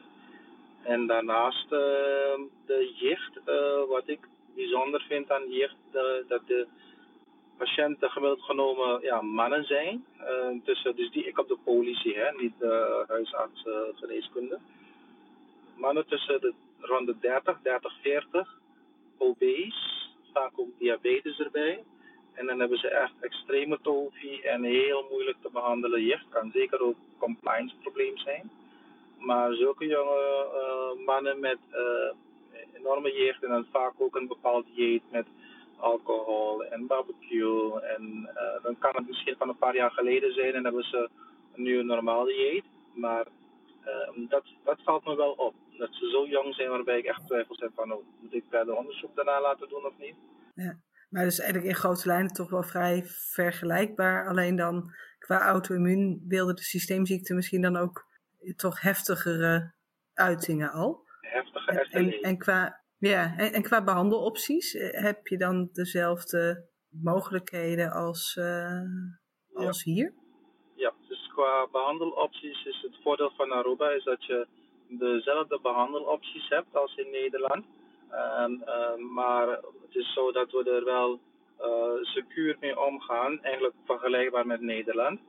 [0.83, 2.84] En daarnaast de
[5.14, 5.77] bijzonder vind aan jicht,
[6.29, 6.66] dat de
[7.57, 10.05] patiënten gemiddeld genomen ja, mannen zijn.
[10.64, 14.59] tussen, dus die ik op de politie, hè, niet de huisarts geneeskunde.
[15.77, 18.59] Mannen tussen de, rond de 30, 30, 40
[19.18, 21.85] obese, vaak ook diabetes erbij.
[22.35, 26.24] En dan hebben ze echt extreme tofie en heel moeilijk te behandelen jicht.
[26.29, 28.50] Kan zeker ook compliance probleem zijn.
[29.18, 31.59] Maar zulke jonge mannen met
[32.75, 35.27] enorme jicht en dan vaak ook een bepaald dieet met
[35.77, 37.81] alcohol en barbecue.
[37.81, 41.09] En uh, dan kan het misschien van een paar jaar geleden zijn en hebben ze
[41.55, 42.65] nu een normaal dieet.
[42.95, 43.27] Maar
[44.29, 47.61] dat, dat valt me wel op dat ze zo jong zijn waarbij ik echt twijfels
[47.61, 50.15] heb van, oh, moet ik verder onderzoek daarna laten doen of niet?
[50.55, 50.79] Ja,
[51.11, 54.29] maar is eigenlijk in grote lijnen toch wel vrij vergelijkbaar.
[54.29, 58.07] Alleen dan qua auto-immuun wilde de systeemziekte misschien dan ook
[58.57, 59.73] toch heftigere
[60.15, 61.04] uitingen al.
[61.35, 66.68] Heftige en, en, en, qua, ja, en, en, qua behandelopties eh, heb je dan dezelfde
[67.03, 68.81] mogelijkheden als, uh,
[69.53, 70.12] als hier?
[70.75, 74.47] Ja, dus qua behandelopties is het voordeel van Aruba is dat je
[74.88, 77.64] dezelfde behandelopties hebt als in Nederland.
[78.12, 81.20] Um, um, maar het is zo dat we er wel
[81.61, 85.20] uh, secuur mee omgaan, eigenlijk vergelijkbaar met Nederland.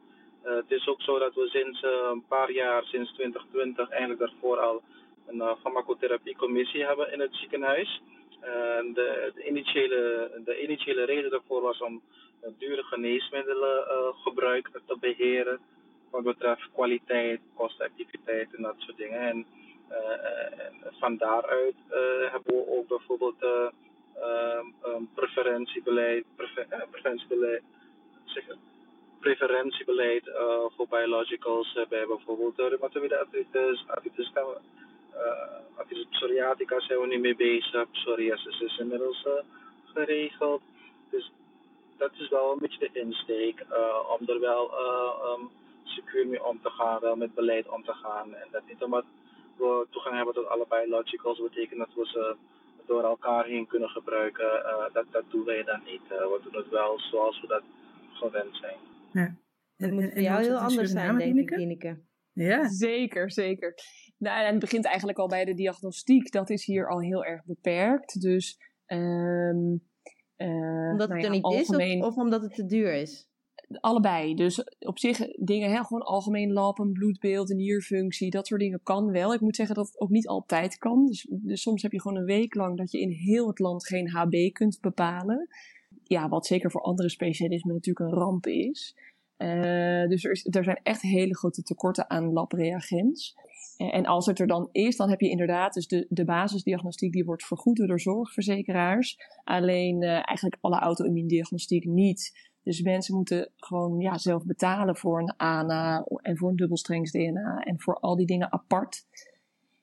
[0.45, 4.19] Uh, het is ook zo dat we sinds uh, een paar jaar, sinds 2020, eigenlijk
[4.19, 4.81] daarvoor al
[5.27, 8.01] een uh, farmacotherapiecommissie hebben in het ziekenhuis.
[8.93, 12.01] De, de, initiële, de initiële reden daarvoor was om
[12.57, 15.59] dure geneesmiddelengebruik te beheren
[16.09, 19.19] wat betreft kwaliteit, kosteffectiviteit en dat soort dingen.
[19.19, 19.45] En,
[19.89, 21.75] en van daaruit
[22.31, 27.63] hebben we ook bijvoorbeeld um, preferentiebeleid, prefer, preventiebeleid,
[28.25, 28.43] zeg,
[29.19, 30.29] preferentiebeleid
[30.75, 34.31] voor biologicals bij bijvoorbeeld rheumatoïde artritis, artritis
[35.15, 37.91] uh, psoriatica zijn we nu mee bezig.
[37.91, 39.28] Psoriasis is inmiddels
[39.93, 40.62] geregeld.
[41.10, 41.32] Dus
[41.97, 43.65] dat is wel een beetje de insteek
[44.19, 44.71] om er wel
[45.39, 45.49] um,
[45.84, 48.36] secuur mee om te gaan, wel met beleid om te gaan.
[48.36, 49.06] En dat niet omdat
[49.58, 52.36] we toegang hebben tot allebei logicals, betekent dat we ze
[52.86, 54.49] door elkaar heen kunnen gebruiken.
[54.93, 56.08] dat, dat doen wij dan niet.
[56.08, 57.63] we doen het wel zoals we dat
[58.13, 58.78] gewend zijn.
[59.12, 59.36] Ja.
[59.78, 61.97] Het moet voor jou heel anders zijn, denk ik, Ineke.
[62.35, 62.69] Ja.
[62.69, 63.73] Zeker, zeker.
[64.17, 66.31] Nou, en het begint eigenlijk al bij de diagnostiek.
[66.31, 68.21] Dat is hier al heel erg beperkt.
[68.21, 69.81] Dus, um,
[70.37, 71.97] uh, omdat het nou er niet algemeen...
[71.97, 73.27] is of, omdat het te duur is?
[73.79, 74.35] Allebei.
[74.35, 78.79] Dus op zich dingen, hè, gewoon algemeen lab, een bloedbeeld, een nierfunctie, dat soort dingen
[78.83, 79.33] kan wel.
[79.33, 81.05] Ik moet zeggen dat het ook niet altijd kan.
[81.05, 83.87] Dus, dus soms heb je gewoon een week lang dat je in heel het land
[83.87, 85.47] geen HB kunt bepalen.
[86.03, 88.95] Ja, wat zeker voor andere specialismen natuurlijk een ramp is.
[89.37, 93.35] Uh, dus er, is, er, zijn echt hele grote tekorten aan labreagens.
[93.77, 97.25] En als het er dan is, dan heb je inderdaad dus de, de basisdiagnostiek die
[97.25, 99.17] wordt vergoed door zorgverzekeraars.
[99.43, 102.49] Alleen uh, eigenlijk alle auto-immuundiagnostiek niet.
[102.63, 107.59] Dus mensen moeten gewoon ja, zelf betalen voor een ANA en voor een dubbelstrengs DNA
[107.59, 109.05] en voor al die dingen apart.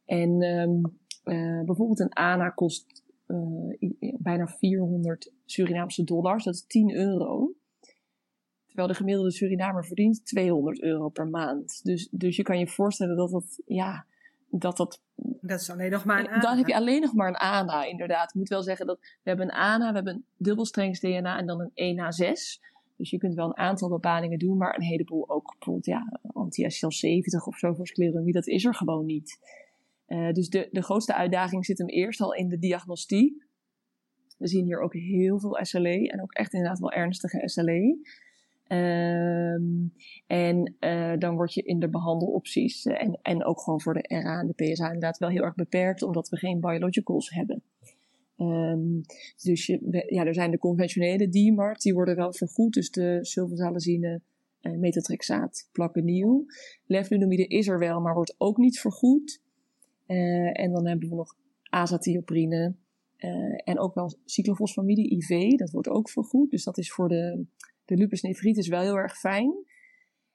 [0.05, 0.99] En um,
[1.65, 3.03] bijvoorbeeld een ANA kost
[4.19, 7.55] bijna 400 Surinaamse dollars, dat is 10 euro.
[8.73, 11.85] Terwijl de gemiddelde Surinamer verdient 200 euro per maand.
[11.85, 14.07] Dus, dus je kan je voorstellen dat dat, ja,
[14.51, 15.01] dat dat...
[15.41, 16.41] Dat is alleen nog maar een ANA.
[16.41, 18.29] Dan heb je alleen nog maar een ANA, inderdaad.
[18.29, 21.47] Ik moet wel zeggen dat we hebben een ANA, we hebben een dubbelstrengs DNA en
[21.47, 22.61] dan een 1A6.
[22.97, 27.47] Dus je kunt wel een aantal bepalingen doen, maar een heleboel ook bijvoorbeeld ja, anti-SL70
[27.47, 29.39] of zo voor sclerodermie, dat is er gewoon niet.
[30.09, 33.47] Uh, dus de, de grootste uitdaging zit hem eerst al in de diagnostiek.
[34.39, 37.99] We zien hier ook heel veel SLE en ook echt inderdaad wel ernstige SLE.
[38.73, 39.93] Um,
[40.27, 44.05] en uh, dan word je in de behandelopties uh, en, en ook gewoon voor de
[44.09, 47.63] RA en de PSA inderdaad wel heel erg beperkt, omdat we geen biologicals hebben.
[48.37, 49.01] Um,
[49.43, 49.67] dus
[50.07, 54.21] ja, er zijn de conventionele DMARD, die worden wel vergoed, dus de sulfasalazine,
[54.63, 56.47] uh, metatrexaat, plaquenil.
[56.87, 59.41] Leflunomide is er wel, maar wordt ook niet vergoed.
[60.07, 61.37] en dan hebben we nog
[61.71, 62.75] azatioprine
[63.65, 66.51] en ook wel cyclofosfamide IV, dat wordt ook vergoed.
[66.51, 67.47] Dus dat is voor de
[67.93, 69.65] de lupus nephritis wel heel erg fijn.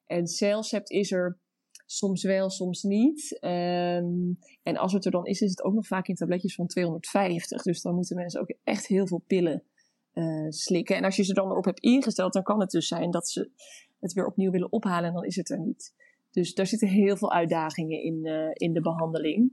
[0.05, 1.39] En celcept is er
[1.85, 3.37] soms wel, soms niet.
[3.41, 6.67] Um, en als het er dan is, is het ook nog vaak in tabletjes van
[6.67, 7.61] 250.
[7.61, 9.63] Dus dan moeten mensen ook echt heel veel pillen
[10.13, 10.95] uh, slikken.
[10.95, 13.51] En als je ze dan erop hebt ingesteld, dan kan het dus zijn dat ze
[13.99, 15.93] het weer opnieuw willen ophalen en dan is het er niet.
[16.31, 19.51] Dus daar zitten heel veel uitdagingen in, uh, in de behandeling.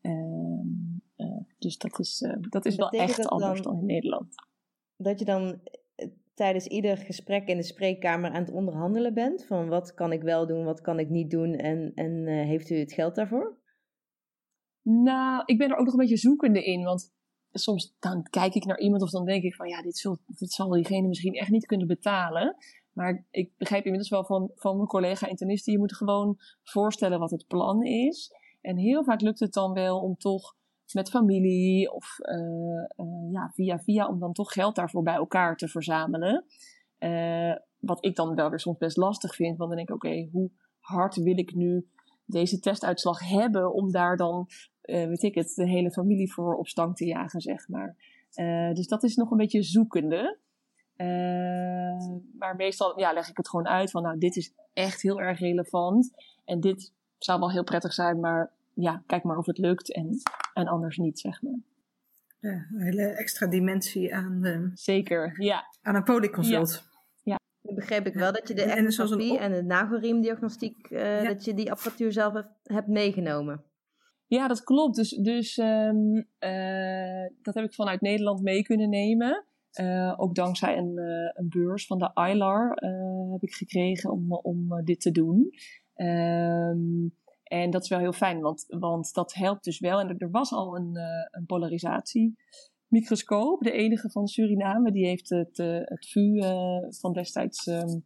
[0.00, 4.34] Um, uh, dus dat is, dat is wel echt anders dan in Nederland.
[4.96, 5.60] Dat je dan
[6.36, 9.46] tijdens ieder gesprek in de spreekkamer aan het onderhandelen bent?
[9.46, 12.70] Van wat kan ik wel doen, wat kan ik niet doen en, en uh, heeft
[12.70, 13.58] u het geld daarvoor?
[14.82, 16.82] Nou, ik ben er ook nog een beetje zoekende in.
[16.84, 17.14] Want
[17.52, 20.70] soms dan kijk ik naar iemand of dan denk ik van ja, dit, zult, zal
[20.70, 22.56] diegene misschien echt niet kunnen betalen.
[22.92, 27.30] Maar ik begrijp inmiddels wel van, van mijn collega internisten, je moet gewoon voorstellen wat
[27.30, 28.30] het plan is.
[28.60, 30.56] En heel vaak lukt het dan wel om toch
[30.94, 35.56] met familie of uh, uh, ja, via via om dan toch geld daarvoor bij elkaar
[35.56, 36.44] te verzamelen.
[36.98, 40.28] Uh, wat ik dan wel weer soms best lastig vind, want dan denk ik, oké,
[40.32, 41.86] hoe hard wil ik nu
[42.24, 44.46] deze testuitslag hebben om daar dan,
[44.82, 47.96] weet ik het, de hele familie voor op stang te jagen, zeg maar.
[48.74, 50.38] dus dat is nog een beetje zoekende.
[52.38, 55.38] maar meestal ja, leg ik het gewoon uit van, nou, dit is echt heel erg
[55.38, 56.10] relevant
[56.44, 60.20] en dit zou wel heel prettig zijn, maar ja, kijk maar of het lukt en,
[60.54, 61.58] en anders niet, zeg maar.
[62.40, 65.64] Ja, een hele extra dimensie aan, de, Zeker, ja.
[65.82, 66.84] aan een polyconsult.
[67.22, 67.38] Ja.
[67.62, 67.74] ja.
[67.74, 72.12] begreep ik wel dat je de endoscopie en, de nagelriemdiagnostiek, uh, dat je die apparatuur
[72.12, 73.64] zelf hebt meegenomen.
[74.26, 74.96] Ja, dat klopt.
[74.96, 79.44] Dus, dus um, uh, dat heb ik vanuit Nederland mee kunnen nemen.
[79.80, 80.98] Uh, ook dankzij een,
[81.34, 82.68] een beurs van de ILAR
[83.32, 85.50] heb ik gekregen om, om dit te doen.
[85.96, 87.14] Um,
[87.46, 90.00] en dat is wel heel fijn, want, want dat helpt dus wel.
[90.00, 94.92] En er, was al een, uh, een polarisatiemicroscoop, de enige van Suriname.
[94.92, 98.04] Die heeft het, uh, het VU uh, van destijds um,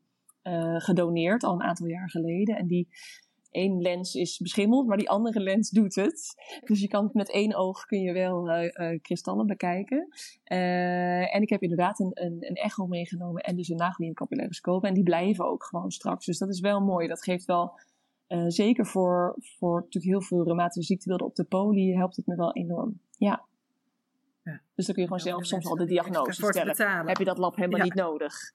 [0.78, 2.56] gedoneerd, al een aantal jaar geleden.
[2.56, 2.88] En die
[3.50, 6.34] één lens is beschimmeld, maar die andere lens doet het.
[6.64, 8.48] Dus je kan met één oog kun je wel
[9.02, 10.08] kristallen bekijken.
[10.44, 14.84] en ik heb inderdaad een, een, een echo meegenomen en dus een nagelliencapillairoscoop.
[14.84, 16.26] En die blijven ook gewoon straks.
[16.26, 17.08] Dus dat is wel mooi.
[17.08, 17.78] Dat geeft wel
[18.30, 22.36] uh, zeker voor, voor natuurlijk heel veel reumatische ziektebeelden op de poli helpt het me
[22.36, 23.00] wel enorm.
[23.10, 23.44] Ja.
[24.42, 24.60] ja.
[24.74, 27.06] Dus dan kun je gewoon zelf soms al de diagnose stellen.
[27.06, 28.34] Heb je dat lab helemaal niet nodig.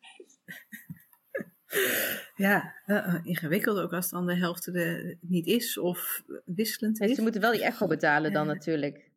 [2.36, 7.16] Ja, uh, ingewikkeld ook als dan de helft er niet is of wisselend is.
[7.16, 9.12] ze moeten wel die echo betalen dan natuurlijk.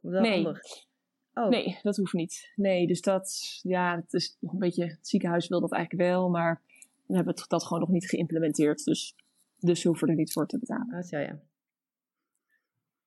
[0.00, 0.46] nee.
[1.34, 1.48] Oh.
[1.48, 2.52] Nee, dat hoeft niet.
[2.56, 6.28] Nee, dus dat, ja, het is nog een beetje, het ziekenhuis wil dat eigenlijk wel,
[6.28, 6.62] maar
[7.06, 8.84] we hebben dat gewoon nog niet geïmplementeerd.
[8.84, 9.14] Dus,
[9.62, 10.94] dus ze hoeven er niet voor te betalen.
[10.94, 11.40] Ah, ja, ja.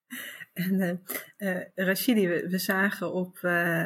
[0.54, 3.86] En uh, uh, Rashidi, we, we, zagen op, uh,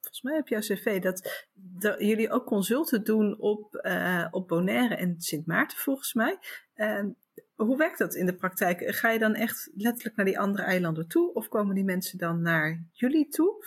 [0.00, 3.90] volgens mij op jouw cv, dat, dat, jullie ook consulten doen op,
[4.30, 6.38] op Bonaire en Sint Maarten, volgens mij.
[6.74, 7.08] Ehm,
[7.54, 8.94] hoe werkt dat in de praktijk?
[8.94, 12.42] Ga je dan echt letterlijk naar die andere eilanden toe of komen die mensen dan
[12.42, 13.64] naar jullie toe?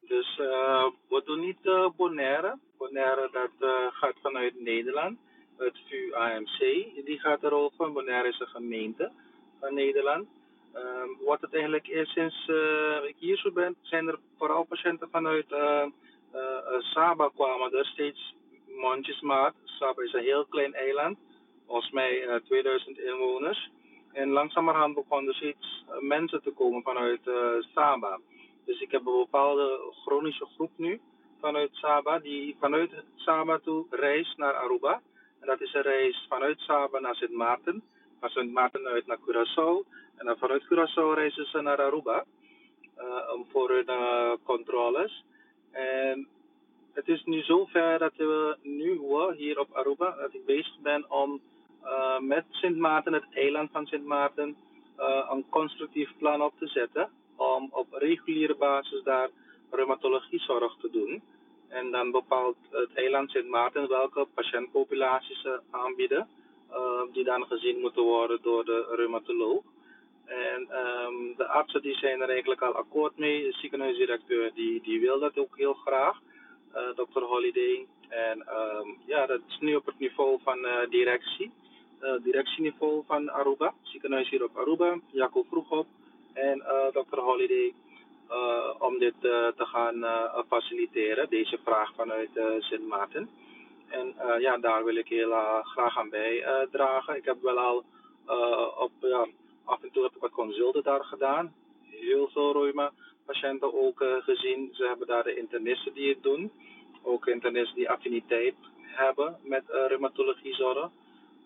[0.00, 0.36] Dus
[1.08, 2.58] we doen niet Bonaire.
[2.76, 5.18] Bonaire dat gaat vanuit Nederland,
[5.64, 6.58] het VU-AMC.
[7.04, 7.92] Die gaat erover.
[7.92, 9.12] Bonaire is een gemeente
[9.60, 10.28] van Nederland.
[10.72, 15.08] Ehm, wat het eigenlijk is, sinds uh, ik hier zo ben, zijn er vooral patiënten
[15.10, 15.84] vanuit uh,
[16.78, 18.34] Saba kwamen er steeds
[18.66, 19.54] mondjesmaat.
[19.64, 21.18] Saba is een heel klein eiland,
[21.66, 23.70] volgens mij 2000 inwoners.
[24.12, 27.20] En langzamerhand begonnen er steeds mensen te komen vanuit
[27.74, 28.20] Saba.
[28.64, 31.00] Dus ik heb een bepaalde chronische groep nu
[31.40, 35.00] vanuit Saba, die vanuit Saba toe reist naar Aruba.
[35.42, 37.82] En dat is een reis vanuit Saba naar Sint Maarten,
[38.20, 42.24] van Sint Maarten uit naar Curaçao en dan vanuit Curaçao reizen ze naar Aruba
[42.98, 45.24] uh, voor hun uh, controles.
[45.70, 46.28] En
[46.92, 49.00] het is nu zover dat we nu
[49.36, 51.40] hier op Aruba, dat ik bezig ben om
[51.84, 54.56] uh, met Sint Maarten, het eiland van Sint Maarten,
[55.30, 57.10] een constructief plan op te zetten.
[57.36, 59.28] Om op reguliere basis daar
[59.70, 61.22] reumatologiezorg te doen.
[61.72, 66.28] En dan bepaalt het eiland Sint Maarten welke patiëntpopulaties ze aanbieden.
[67.12, 69.62] die dan gezien moeten worden door de reumatoloog.
[70.32, 73.42] En um, de artsen die zijn er eigenlijk al akkoord mee.
[73.42, 76.20] De ziekenhuisdirecteur die, die wil dat ook heel graag.
[76.74, 77.22] Uh, eh, Dr.
[77.22, 77.86] Holiday.
[78.08, 81.52] En um, ja, dat is nu op het niveau van uh, directie.
[82.22, 83.74] Directieniveau van Aruba.
[83.82, 84.98] Ziekenhuis hier op Aruba.
[85.12, 85.86] Jacob Vroegop.
[86.32, 87.18] En Dr.
[87.18, 87.74] Holiday.
[88.78, 90.04] Om dit te gaan
[90.48, 91.28] faciliteren.
[91.28, 93.30] Deze vraag vanuit Sint Maarten.
[93.88, 95.30] En ja, daar wil ik heel
[95.62, 97.16] graag aan bijdragen.
[97.16, 97.84] ik heb wel al
[98.78, 98.92] op...
[99.00, 99.26] ja,
[99.64, 101.54] Af en toe heb ik wat consulten daar gedaan.
[101.90, 104.70] Heel veel reuma-patiënten ook uh, gezien.
[104.72, 106.52] Ze hebben daar de internisten die het doen.
[107.02, 110.90] Ook internisten die affiniteit hebben met uh, reumatologiezorg.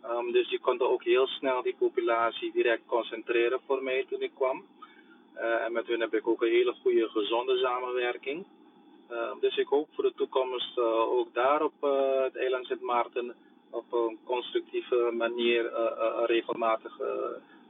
[0.05, 4.35] Um, dus die konden ook heel snel die populatie direct concentreren voor mij toen ik
[4.35, 4.65] kwam.
[5.37, 8.47] Uh, en met hun heb ik ook een hele goede, gezonde samenwerking.
[9.11, 11.75] Uh, dus ik hoop voor de toekomst uh, ook daar op
[12.25, 13.35] het eiland Sint Maarten
[13.71, 15.71] op een constructieve manier
[16.27, 16.99] regelmatig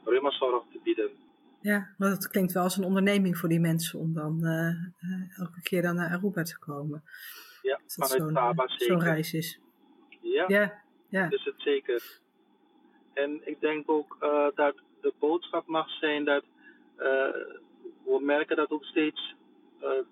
[0.05, 1.11] reumazorg te bieden.
[1.61, 5.63] Ja, maar dat klinkt wel als een onderneming voor die mensen om dan uh, elke
[5.63, 7.03] keer dan naar Aruba te komen.
[7.63, 8.87] Ja, vanuit Saba zeker.
[8.87, 9.61] Zo'n reis is.
[10.21, 11.23] Ja, ja, ja.
[11.23, 12.21] dat is het zeker.
[13.13, 16.45] En ik denk ook uh, dat de boodschap mag zijn dat
[18.05, 19.35] we merken dat ook steeds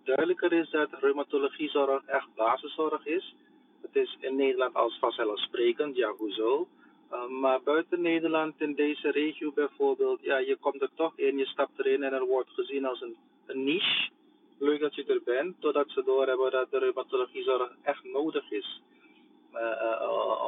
[0.05, 3.35] duidelijker is dat reumatologiezorg echt basiszorg is.
[3.81, 6.69] Het is in Nederland als vanzelfsprekend, ja hoezo.
[7.13, 11.47] Uh, maar buiten Nederland, in deze regio bijvoorbeeld, ja, je komt er toch in, je
[11.47, 13.17] stapt erin en er wordt gezien als een,
[13.47, 14.11] een niche.
[14.59, 18.83] Leuk dat je er bent, totdat ze doorhebben dat de reumatologiezorg echt nodig is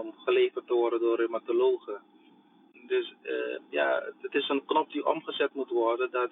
[0.01, 2.01] om geleverd te worden door reumatologen.
[2.87, 3.14] Dus
[3.68, 6.31] ja, het is een knop die omgezet moet worden dat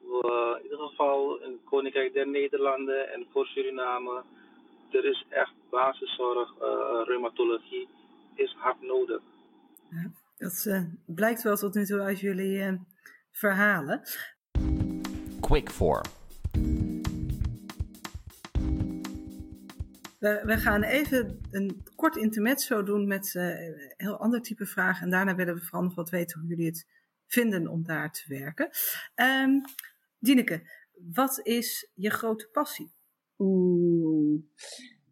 [0.00, 4.22] we in ieder geval in het Koninkrijk der Nederlanden en voor Suriname,
[4.90, 6.54] er is echt basiszorg,
[7.06, 7.88] reumatologie
[8.34, 9.20] is hard nodig.
[10.36, 12.72] Dat uh, blijkt wel tot nu toe uit jullie uh,
[13.30, 14.02] verhalen.
[15.40, 16.00] Quick for.
[20.24, 25.02] We, we, gaan even een kort intermezzo doen met een heel ander type vragen.
[25.02, 26.86] En daarna willen we vooral nog wat weten hoe jullie het
[27.26, 28.70] vinden om daar te werken.
[29.14, 29.62] Um,
[30.18, 30.62] Dieneke,
[31.12, 32.92] wat is je grote passie?
[33.38, 34.42] Oeh.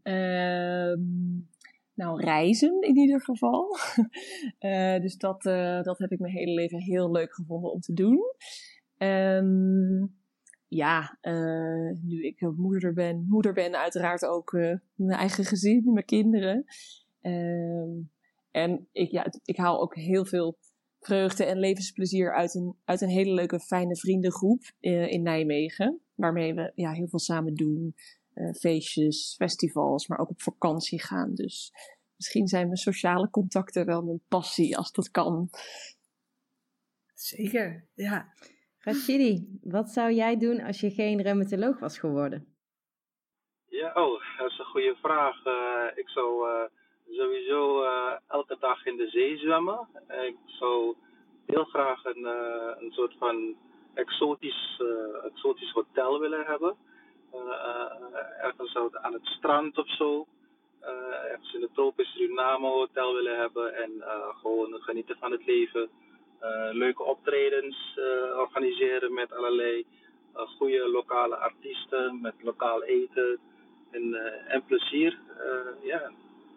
[0.02, 1.48] Um,
[1.94, 3.76] nou, reizen in ieder geval.
[4.60, 7.92] uh, dus dat, uh, dat heb ik mijn hele leven heel leuk gevonden om te
[7.92, 8.18] doen.
[8.98, 10.21] Um,
[10.74, 14.52] ja, uh, nu ik moeder ben, moeder ben uiteraard ook
[14.94, 16.64] mijn eigen gezin, mijn kinderen.
[17.22, 18.10] Um,
[18.50, 20.58] en ik, ja, ik haal ook heel veel
[21.00, 26.00] vreugde en levensplezier uit een, uit een hele leuke, fijne vriendengroep in Nijmegen.
[26.14, 27.94] Waarmee we ja, heel veel samen doen.
[28.58, 31.34] Feestjes, festivals, maar ook op vakantie gaan.
[31.34, 31.72] Dus
[32.16, 35.50] misschien zijn mijn sociale contacten wel mijn passie, als dat kan.
[37.14, 38.32] Zeker, ja.
[38.84, 42.46] Rashidi, wat zou jij doen als je geen reumatoloog was geworden?
[43.68, 45.46] Ja, oh, dat is een goede vraag.
[45.46, 46.64] Uh, ik zou uh,
[47.10, 47.84] sowieso
[48.28, 49.88] elke dag in de zee zwemmen.
[50.08, 50.94] Ik zou
[51.46, 52.24] heel graag een,
[52.84, 53.56] een soort van
[53.94, 54.82] exotisch,
[55.24, 56.76] exotisch hotel willen hebben.
[58.42, 60.26] ergens aan het strand of zo.
[61.30, 63.90] ergens in de tropische Suriname hotel willen hebben en
[64.40, 65.90] gewoon genieten van het leven.
[66.72, 67.98] Leuke optredens
[68.36, 69.86] organiseren met allerlei
[70.32, 73.38] goede lokale artiesten met lokaal eten
[73.90, 74.14] en,
[74.48, 75.18] en plezier.
[75.82, 76.12] ja,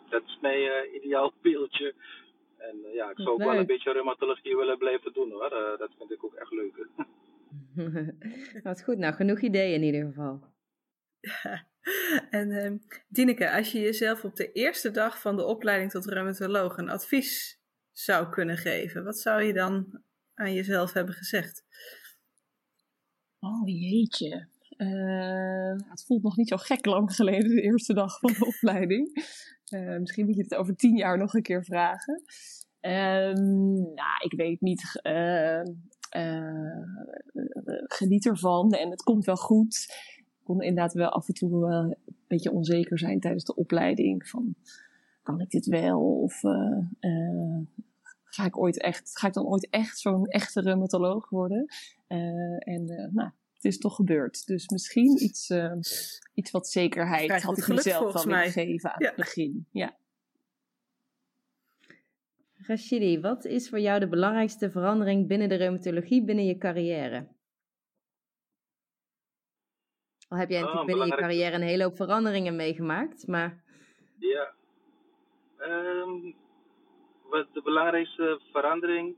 [0.10, 1.94] dat is mijn ideaal beeldje.
[2.58, 5.50] En ja, ik zou ook wel een beetje reumatologie willen blijven doen hoor.
[5.78, 6.88] dat vind ik ook echt leuk.
[8.64, 10.40] Wat goed, nou genoeg ideeën in ieder geval.
[12.30, 12.72] En uh,
[13.08, 17.62] Dineke, als je jezelf op de eerste dag van de opleiding tot reumatoloog een advies
[17.98, 20.02] zou kunnen geven, wat zou je dan
[20.34, 21.64] aan jezelf hebben gezegd?
[23.40, 24.48] Oh jeetje.
[24.78, 29.28] Uh, het voelt nog niet zo gek lang geleden, de eerste dag van de opleiding.
[29.70, 32.24] Uh, misschien moet je het over tien jaar nog een keer vragen.
[32.82, 33.34] Uh,
[33.94, 35.00] nou, ik weet niet.
[35.04, 35.62] Uh,
[37.88, 39.86] geniet ervan en het komt wel goed.
[40.16, 44.28] Ik kon inderdaad wel af en toe een beetje onzeker zijn tijdens de opleiding.
[44.28, 44.56] Van,
[45.26, 46.22] kan ik dit wel?
[46.22, 46.40] Of
[48.24, 51.66] ga ik, ooit echt, ga ik dan ooit echt zo'n echte reumatoloog worden?
[52.58, 54.46] en nou, het is toch gebeurd.
[54.46, 55.52] Dus misschien iets,
[56.34, 59.68] iets wat zekerheid had ik mezelf dan willen geven aan het begin.
[59.72, 59.96] Ja.
[62.58, 67.28] Rashidi, wat is voor jou de belangrijkste verandering binnen de reumatologie binnen je carrière?
[70.28, 73.64] Al heb jij natuurlijk oh, binnen je carrière een hele hoop veranderingen meegemaakt, maar...
[74.18, 74.54] Ja.
[75.68, 76.36] Um,
[77.30, 79.16] wat de belangrijkste verandering,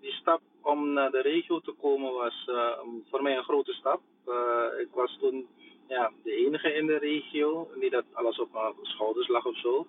[0.00, 2.78] die stap om naar de regio te komen was uh,
[3.10, 4.00] voor mij een grote stap.
[4.28, 5.46] Uh, ik was toen
[5.88, 9.86] ja, de enige in de regio, niet dat alles op mijn schouders lag of zo.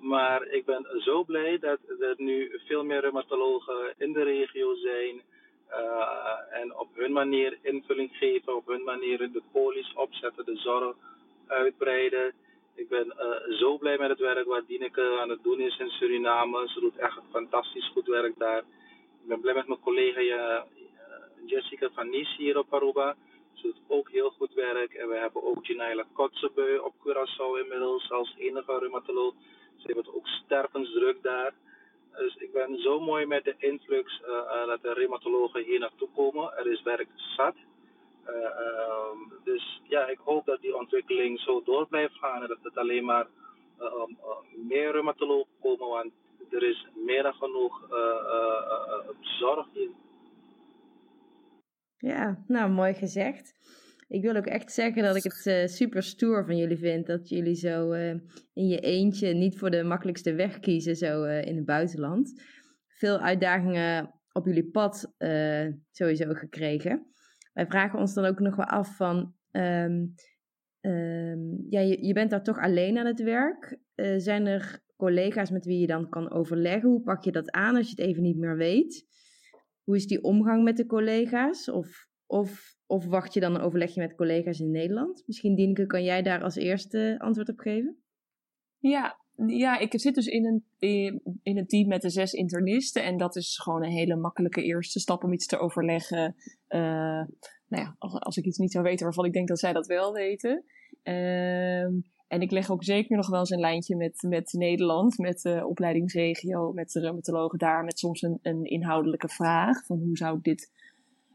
[0.00, 5.22] Maar ik ben zo blij dat er nu veel meer reumatologen in de regio zijn.
[5.70, 10.96] Uh, en op hun manier invulling geven, op hun manier de polies opzetten, de zorg
[11.46, 12.32] uitbreiden.
[12.74, 15.90] Ik ben uh, zo blij met het werk wat Dieneke aan het doen is in
[15.90, 16.68] Suriname.
[16.68, 18.58] Ze doet echt fantastisch goed werk daar.
[19.22, 20.62] Ik ben blij met mijn collega uh,
[21.46, 23.16] Jessica van Nies hier op Aruba.
[23.52, 24.94] Ze doet ook heel goed werk.
[24.94, 29.34] En we hebben ook Ginaila Kotzebue op Curaçao inmiddels als enige reumatoloog.
[29.76, 31.52] Ze het ook stervensdruk daar.
[32.16, 34.20] Dus ik ben zo mooi met de influx
[34.66, 36.56] dat de reumatologen hier naartoe komen.
[36.56, 37.54] Er is werk zat.
[38.28, 42.62] Uh, um, dus ja, ik hoop dat die ontwikkeling zo door blijft gaan en dat
[42.62, 43.26] het alleen maar
[43.80, 44.16] um,
[44.66, 46.12] meer reumatologen komen, want
[46.50, 47.88] er is meer dan genoeg
[49.20, 49.94] zorg in.
[51.96, 53.54] Ja, nou mooi gezegd
[54.08, 57.06] ik wil ook echt zeggen dat ik het super stoer van jullie vind.
[57.06, 57.92] Dat jullie zo
[58.52, 62.42] in je eentje niet voor de makkelijkste weg kiezen, zo in het buitenland.
[62.86, 65.14] Veel uitdagingen op jullie pad
[65.90, 67.06] sowieso gekregen.
[67.54, 69.34] Wij vragen ons dan ook nog wel af van.
[69.50, 70.14] Um,
[70.80, 73.78] um, ja, je, bent daar toch alleen aan het werk.
[74.16, 76.88] zijn er collega's met wie je dan kan overleggen?
[76.90, 79.06] Hoe pak je dat aan als je het even niet meer weet?
[79.82, 81.70] Hoe is die omgang met de collega's?
[81.70, 85.22] Of, of of wacht je dan een overlegje met collega's in Nederland?
[85.26, 88.02] Misschien, Dienke, kan jij daar als eerste antwoord op geven?
[88.78, 90.64] Ja, ja, ik zit dus in een,
[91.42, 93.04] in een team met de zes internisten.
[93.04, 96.34] En dat is gewoon een hele makkelijke eerste stap om iets te overleggen.
[96.68, 96.80] Uh,
[97.68, 99.86] nou ja, als, als, ik iets niet zou weten waarvan ik denk dat zij dat
[99.86, 100.64] wel weten.
[101.04, 101.82] Uh,
[102.28, 105.66] en ik leg ook zeker nog wel eens een lijntje met, met Nederland, met de
[105.66, 110.44] opleidingsregio, met de reumatologen daar, met soms een, een inhoudelijke vraag van hoe zou ik
[110.44, 110.70] dit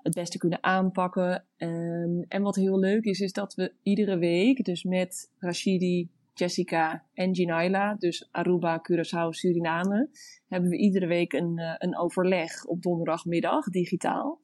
[0.02, 1.46] het beste kunnen aanpakken.
[1.58, 6.10] Um, en wat heel leuk is, is dat we iedere week, dus met Rashidi,
[6.40, 10.10] Jessica en Ginaila, dus Aruba, Curaçao, Suriname,
[10.48, 14.40] hebben we iedere week een, uh, een overleg op donderdagmiddag, digitaal.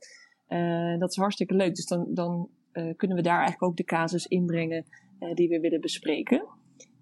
[0.47, 1.75] Uh, dat is hartstikke leuk.
[1.75, 4.85] Dus dan, dan uh, kunnen we daar eigenlijk ook de casus inbrengen
[5.33, 6.45] die we willen bespreken.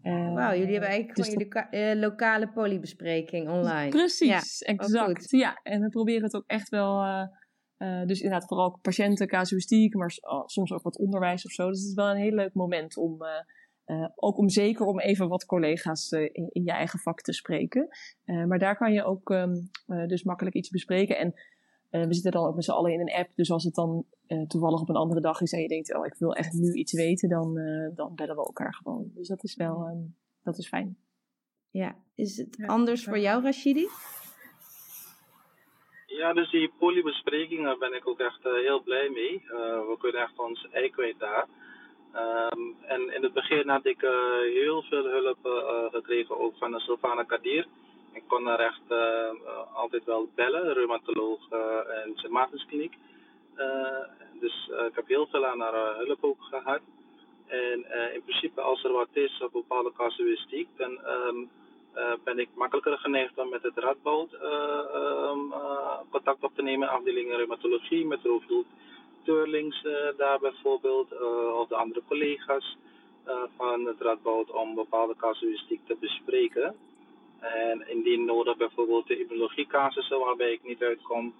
[0.02, 3.90] Wauw, jullie hebben eigenlijk dus gewoon jullie lokale polybespreking online.
[3.90, 5.30] Precies, ja, exact.
[5.30, 7.04] Ja, en we proberen het ook echt wel
[7.78, 11.70] uh, dus inderdaad vooral patiënten, casuïstiek, maar oh, soms ook wat onderwijs of zo.
[11.70, 13.18] Dus het is wel een heel leuk moment om,
[13.86, 17.34] uh, uh, ook om zeker om even wat collega's in, in, je eigen vak te
[17.34, 17.88] spreken.
[18.48, 19.70] maar daar kan je ook um,
[20.08, 21.18] dus makkelijk iets bespreken.
[21.18, 21.34] En
[22.08, 23.30] we zitten dan ook met z'n allen in een app.
[23.36, 24.06] Dus als het dan
[24.48, 26.94] toevallig op een andere dag is en je denkt, oh ik wil echt nu iets
[26.94, 27.54] weten, dan,
[27.96, 29.12] dan bellen we elkaar gewoon.
[29.14, 30.98] Dus dat is wel, um, dat is fijn.
[31.72, 33.88] Ja, is het anders voor jou, Rashidi?
[36.06, 39.34] Ja, dus die polybesprekingen ben ik ook echt uh, heel blij mee.
[39.34, 39.50] Uh,
[39.90, 41.48] we kunnen echt ons ei kwijt daar.
[42.14, 44.02] Ehm, en in het begin had ik
[44.54, 45.38] heel veel hulp
[45.92, 47.68] gekregen ook van Sylvana Kadir.
[48.14, 48.82] Ik kon haar echt
[49.74, 51.50] altijd wel bellen, reumatoloog
[52.04, 52.98] en Sematisch kliniek.
[54.40, 56.82] dus ik heb heel veel aan haar hulp ook gehad.
[57.48, 61.00] En in principe als er wat is op bepaalde casuïstiek, dan
[61.98, 65.32] uh, ben ik makkelijker geneigd om met het Radboud uh,
[66.10, 66.90] contact op te nemen.
[66.90, 68.66] Afdeling reumatologie met Roofdoel
[69.24, 71.12] Turlings daar bijvoorbeeld.
[71.54, 72.78] of de andere collega's
[73.58, 76.76] van het Radboud om bepaalde casuïstiek te bespreken.
[77.40, 81.34] En indien nodig bijvoorbeeld de immunologiecasussen waarbij ik niet uitkom,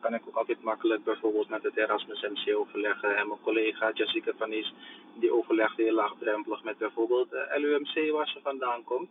[0.00, 3.16] kan ik ook altijd makkelijk bijvoorbeeld met het Erasmus MC overleggen.
[3.16, 4.74] En mijn collega Jessica van Nies,
[5.14, 9.08] die overlegt heel laagdrempelig met bijvoorbeeld de LUMC waar ze vandaan komt.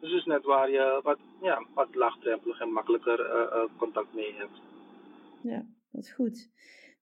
[0.00, 3.18] Dus is net waar je wat, ja, wat laagdrempelig en makkelijker
[3.76, 4.60] contact mee hebt.
[5.42, 6.50] Ja, dat is goed.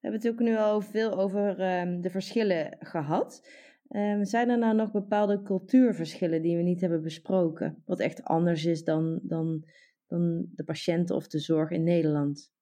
[0.05, 3.49] We hebben het ook nu al veel over um, de verschillen gehad.
[3.89, 7.83] Um, zijn er nou nog bepaalde cultuurverschillen die we niet hebben besproken?
[7.87, 9.65] Wat echt anders is dan, dan,
[10.07, 12.53] dan de patiënten of de zorg in Nederland?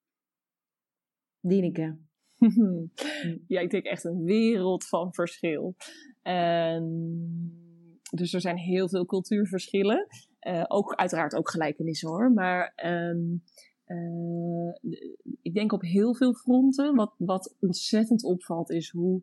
[1.41, 1.99] Dieneke.
[3.47, 5.77] ja, ik denk echt een wereld van verschil.
[8.11, 10.07] Dus er zijn heel veel cultuurverschillen.
[10.49, 12.33] Uh, ook uiteraard ook gelijkenissen hoor.
[12.33, 13.43] Maar um,
[13.93, 14.93] uh,
[15.43, 16.95] ik denk op heel veel fronten.
[16.95, 19.23] Wat, wat ontzettend opvalt is hoe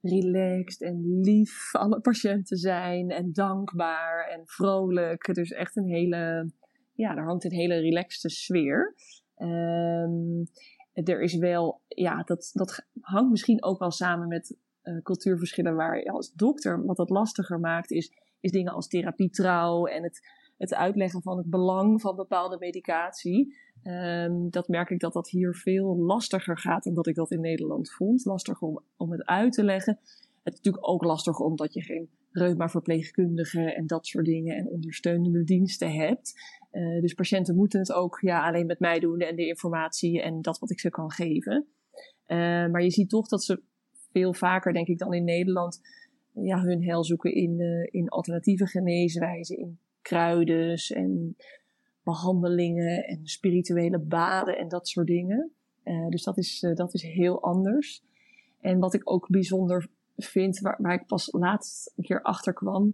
[0.00, 3.10] relaxed en lief alle patiënten zijn.
[3.10, 5.34] En dankbaar en vrolijk.
[5.34, 6.50] Dus echt een hele,
[6.92, 8.94] ja, daar hangt een hele relaxte sfeer.
[9.36, 10.46] Um,
[10.92, 15.98] er is wel, ja, dat, dat hangt misschien ook wel samen met uh, cultuurverschillen waar
[15.98, 20.20] je als dokter wat dat lastiger maakt, is, is dingen als therapietrouw en het,
[20.62, 23.56] het uitleggen van het belang van bepaalde medicatie.
[23.84, 27.40] Um, dat merk ik dat dat hier veel lastiger gaat dan dat ik dat in
[27.40, 28.24] Nederland vond.
[28.24, 29.98] Lastiger om, om het uit te leggen.
[30.42, 35.44] Het is natuurlijk ook lastig omdat je geen reuma-verpleegkundigen en dat soort dingen en ondersteunende
[35.44, 36.32] diensten hebt.
[36.72, 40.42] Uh, dus patiënten moeten het ook ja, alleen met mij doen en de informatie en
[40.42, 41.66] dat wat ik ze kan geven.
[42.26, 42.36] Uh,
[42.66, 43.62] maar je ziet toch dat ze
[44.12, 45.80] veel vaker, denk ik, dan in Nederland,
[46.32, 51.36] ja, hun heil zoeken in, uh, in alternatieve geneeswijzen, in kruiden en
[52.02, 55.52] behandelingen en spirituele baden en dat soort dingen.
[56.08, 58.02] dus dat is, dat is heel anders.
[58.60, 62.92] En wat ik ook bijzonder vind, waar, waar ik pas laatst een keer achter kwam.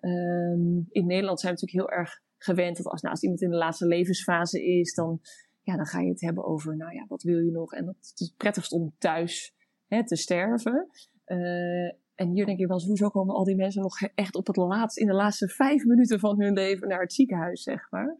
[0.00, 3.56] Um, in Nederland zijn we natuurlijk heel erg gewend dat als, nou, iemand in de
[3.56, 5.20] laatste levensfase is, dan,
[5.62, 7.72] ja, dan ga je het hebben over, nou ja, wat wil je nog?
[7.72, 9.54] En dat het is het prettigst om thuis
[9.86, 10.88] hè, te sterven.
[11.26, 14.46] Uh, en hier denk je wel eens, hoezo komen al die mensen nog echt op
[14.46, 18.16] het laatst, in de laatste vijf minuten van hun leven naar het ziekenhuis, zeg maar.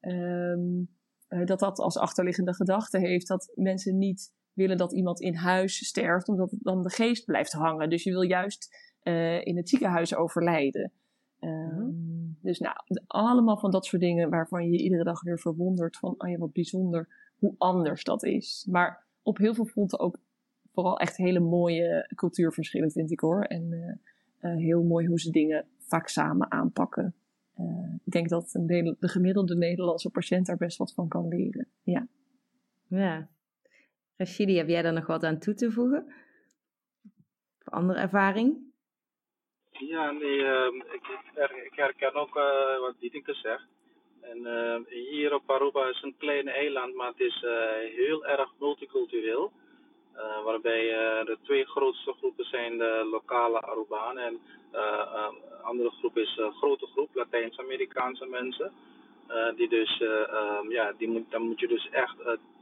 [0.00, 0.88] Um,
[1.28, 5.86] uh, dat dat als achterliggende gedachte heeft dat mensen niet willen dat iemand in huis
[5.86, 7.90] sterft, omdat dan de geest blijft hangen.
[7.90, 10.92] Dus je wil juist uh, in het ziekenhuis overlijden.
[11.40, 12.76] Um, Dus nou,
[13.06, 16.36] allemaal van dat soort dingen waarvan je je iedere dag weer verwondert van, oh ja,
[16.36, 18.66] wat bijzonder hoe anders dat is.
[18.70, 20.18] Maar op heel veel fronten ook
[20.72, 23.42] vooral echt hele mooie cultuurverschillen, vind ik hoor.
[23.42, 27.14] En uh, uh, heel mooi hoe ze dingen vaak samen aanpakken.
[27.58, 31.28] Uh, ik denk dat een de, de gemiddelde Nederlandse patiënt daar best wat van kan
[31.28, 31.68] leren.
[31.82, 32.06] Ja.
[32.88, 33.28] Ja,
[34.16, 36.06] Rashidi, heb jij daar nog wat aan toe te voegen?
[37.58, 38.68] Of andere ervaring?
[39.70, 41.06] Ja, nee, uh, ik,
[41.64, 43.66] ik, herken ook uh, wat Dietinke zegt.
[44.20, 44.76] En uh,
[45.10, 49.52] hier op Aruba is een klein eiland, maar het is eh, heel erg multicultureel.
[50.44, 50.82] Waarbij
[51.24, 54.40] de twee grootste groepen zijn de lokale Arubanen en
[54.72, 58.72] een andere groep is een grote groep Latijns-Amerikaanse mensen.
[59.56, 62.16] die dus, um, ja, die moet, dan moet je dus echt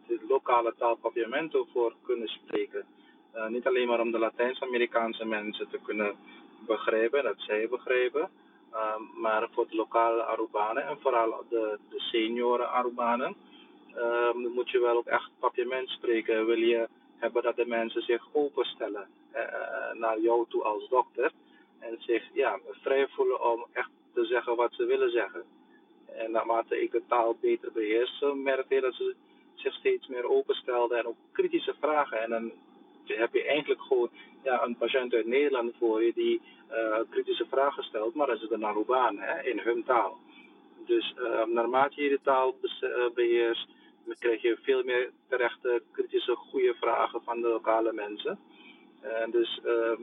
[0.07, 2.85] de lokale taal Papiamento voor kunnen spreken.
[3.49, 6.17] Niet alleen maar om de Latijns-Amerikaanse mensen te kunnen
[6.67, 8.31] begrijpen, dat zij begrijpen,
[8.73, 13.37] uh, maar voor de lokale Arubanen en vooral de, de senioren Arubanen
[13.97, 16.47] uh, moet je wel ook echt Papiament spreken.
[16.47, 16.89] Wil je
[17.19, 21.33] hebben dat de mensen zich openstellen eh, naar jou toe als dokter
[21.79, 25.43] en zich ja, vrij voelen om echt te zeggen wat ze willen zeggen.
[26.07, 29.15] En naarmate ik de taal beter beheers, merk je dat ze
[29.55, 32.23] zich steeds meer openstelden en ook kritische vragen.
[32.23, 32.53] En dan
[33.05, 34.11] heb je eigenlijk gewoon
[34.43, 36.41] ja, een patiënt uit Nederland voor je die
[37.11, 40.19] kritische vragen stelt, maar dat is de Narubaan hè, in hun taal.
[40.87, 41.15] Dus
[41.47, 42.91] naarmate je de taal eh,
[44.09, 48.39] beheerst, krijg je veel meer terechte, kritische, goede vragen van de lokale mensen.
[49.01, 49.99] En dus uh,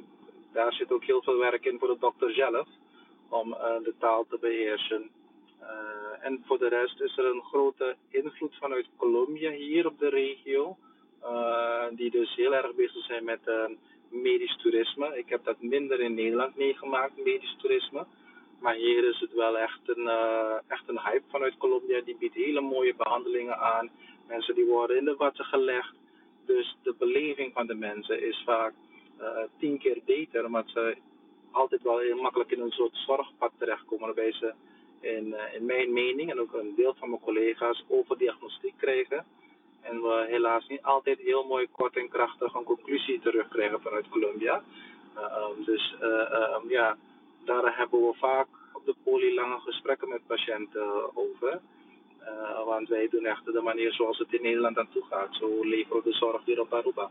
[0.53, 2.67] daar zit ook heel veel werk in voor de dokter zelf
[3.29, 3.49] om
[3.83, 5.09] de taal te beheersen.
[6.21, 10.77] En voor de rest is er een grote invloed vanuit Colombia hier op de regio.
[11.91, 13.39] die dus heel erg bezig zijn met
[14.09, 15.17] medisch toerisme.
[15.17, 18.05] Ik heb dat minder in Nederland meegemaakt, medisch toerisme.
[18.59, 20.07] Maar hier is het wel echt een,
[20.67, 22.01] echt een hype vanuit Colombia.
[22.01, 23.89] Die biedt hele mooie behandelingen aan.
[24.27, 25.93] Mensen die worden in de watten gelegd.
[26.45, 28.73] Dus de beleving van de mensen is vaak
[29.59, 30.97] tien keer beter, omdat ze
[31.51, 34.05] altijd wel heel makkelijk in een soort zorgpad terechtkomen.
[34.05, 34.53] Waarbij ze
[35.05, 39.25] in, uh, in mijn mening en ook een deel van mijn collega's overdiagnostiek krijgen.
[39.81, 44.63] En we helaas niet altijd heel mooi kort en krachtig een conclusie terugkrijgen vanuit Colombia.
[45.15, 46.97] Uh, dus uh, ja,
[47.45, 51.61] daar hebben we vaak op de poli lange gesprekken met patiënten over.
[52.65, 55.35] want wij doen echt de manier zoals het in Nederland aan toe gaat.
[55.35, 57.09] Zo leveren we de zorg hier op Aruba.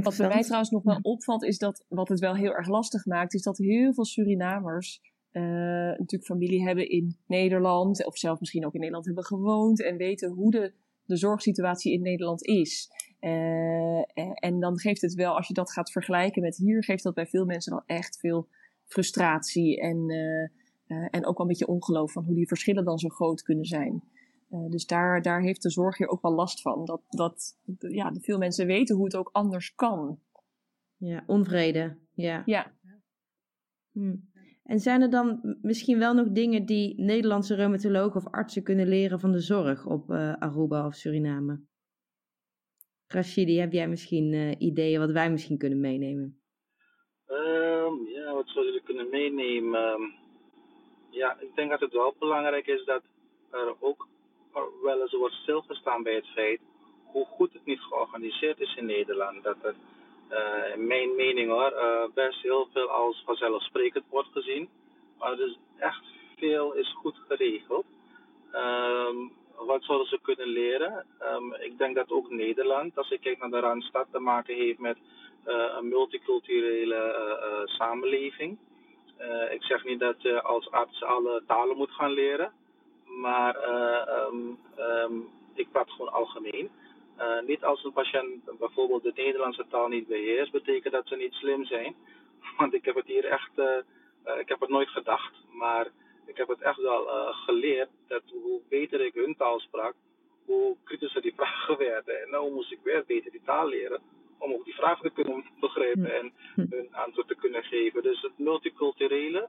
[0.00, 3.06] Wat bij mij trouwens nog wel opvalt, is dat wat het wel heel erg lastig
[3.06, 5.00] maakt, is dat heel veel Surinamers
[5.32, 9.96] uh, natuurlijk familie hebben in Nederland, of zelf misschien ook in Nederland hebben gewoond en
[9.96, 10.72] weten hoe de,
[11.04, 12.88] de zorgsituatie in Nederland is.
[13.20, 14.02] Uh,
[14.34, 17.26] en dan geeft het wel, als je dat gaat vergelijken met hier, geeft dat bij
[17.26, 18.48] veel mensen wel echt veel
[18.92, 23.08] frustratie en, uh, en ook wel een beetje ongeloof van hoe die verschillen dan zo
[23.08, 24.02] groot kunnen zijn.
[24.50, 26.84] Uh, dus daar, daar heeft de zorg hier ook wel last van.
[26.84, 30.18] Dat, dat ja, veel mensen weten hoe het ook anders kan.
[30.96, 31.96] Ja, onvrede.
[32.14, 32.42] Ja.
[32.46, 32.72] ja.
[33.92, 34.16] Hm.
[34.62, 39.20] En zijn er dan misschien wel nog dingen die Nederlandse reumatologen of artsen kunnen leren
[39.20, 41.60] van de zorg op uh, Aruba of Suriname?
[43.06, 46.42] Rashidi, heb jij misschien uh, ideeën wat wij misschien kunnen meenemen?
[47.82, 50.14] Um, ja, wat zouden we kunnen meenemen?
[51.10, 53.02] Ja, ik denk dat het wel belangrijk is dat
[53.50, 54.06] er ook
[54.82, 56.60] wel eens wordt stilgestaan bij het feit
[57.04, 59.42] hoe goed het niet georganiseerd is in Nederland.
[59.42, 59.74] Dat er,
[60.30, 64.68] uh, in mijn mening hoor, uh, best heel veel als vanzelfsprekend wordt gezien.
[65.18, 66.04] Maar dus echt
[66.36, 67.84] veel is goed geregeld.
[68.54, 71.06] Um, wat zouden ze kunnen leren?
[71.60, 74.98] Ik denk dat ook Nederland, als ik kijk naar de Randstad, te maken heeft met
[75.44, 78.58] een multiculturele samenleving.
[79.50, 82.52] ik zeg niet dat je als arts alle talen moet gaan leren.
[83.04, 83.56] Maar
[84.28, 86.70] um, um, ik praat gewoon algemeen.
[87.46, 91.64] Niet als een patiënt bijvoorbeeld de Nederlandse taal niet beheerst, betekent dat ze niet slim
[91.64, 91.94] zijn.
[92.58, 93.50] Want ik heb het hier echt,
[94.38, 95.86] ik heb het nooit gedacht, maar
[96.26, 99.94] ik heb het echt wel geleerd dat hoe beter ik hun taal sprak,
[100.44, 102.22] hoe kritischer die vragen werden.
[102.22, 104.00] En nou moest ik weer beter die taal leren
[104.42, 108.02] om ook die vragen te kunnen begrijpen en hun antwoord te kunnen geven.
[108.02, 109.48] Dus het multiculturele,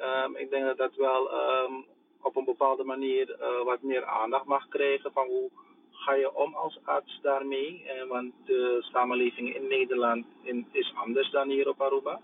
[0.00, 1.84] um, ik denk dat dat wel um,
[2.22, 5.50] op een bepaalde manier uh, wat meer aandacht mag krijgen van hoe
[5.90, 7.82] ga je om als arts daarmee.
[7.84, 12.20] Uh, want de samenleving in Nederland in, is anders dan hier op Aruba.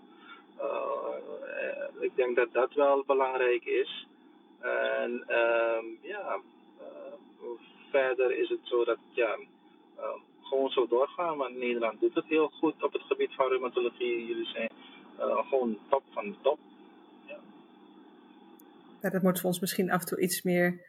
[0.57, 1.15] Uh,
[1.99, 4.07] ik denk dat dat wel belangrijk is.
[4.59, 5.23] En
[6.01, 6.39] ja,
[7.91, 9.37] verder is het zo dat ja,
[10.49, 11.37] gewoon zo doorgaan.
[11.37, 14.25] Want Nederland doet het heel goed op het gebied van reumatologie.
[14.25, 14.69] Jullie zijn
[15.49, 16.59] gewoon top van de top
[19.01, 20.85] ja, dat moeten we ons misschien af en toe iets meer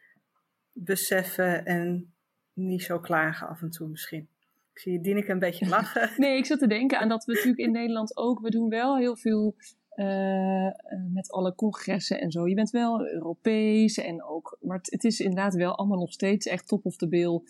[0.72, 2.14] beseffen en
[2.52, 4.28] niet zo klagen af en toe misschien.
[4.72, 6.10] Ik zie Dineke een beetje lachen.
[6.22, 8.96] nee, ik zat te denken aan dat we natuurlijk in Nederland ook, we doen wel
[8.96, 9.54] heel veel
[9.96, 10.68] uh,
[11.12, 12.48] met alle congressen en zo.
[12.48, 16.46] Je bent wel Europees en ook, maar het, het, is inderdaad wel allemaal nog steeds
[16.46, 17.40] echt top of the bill.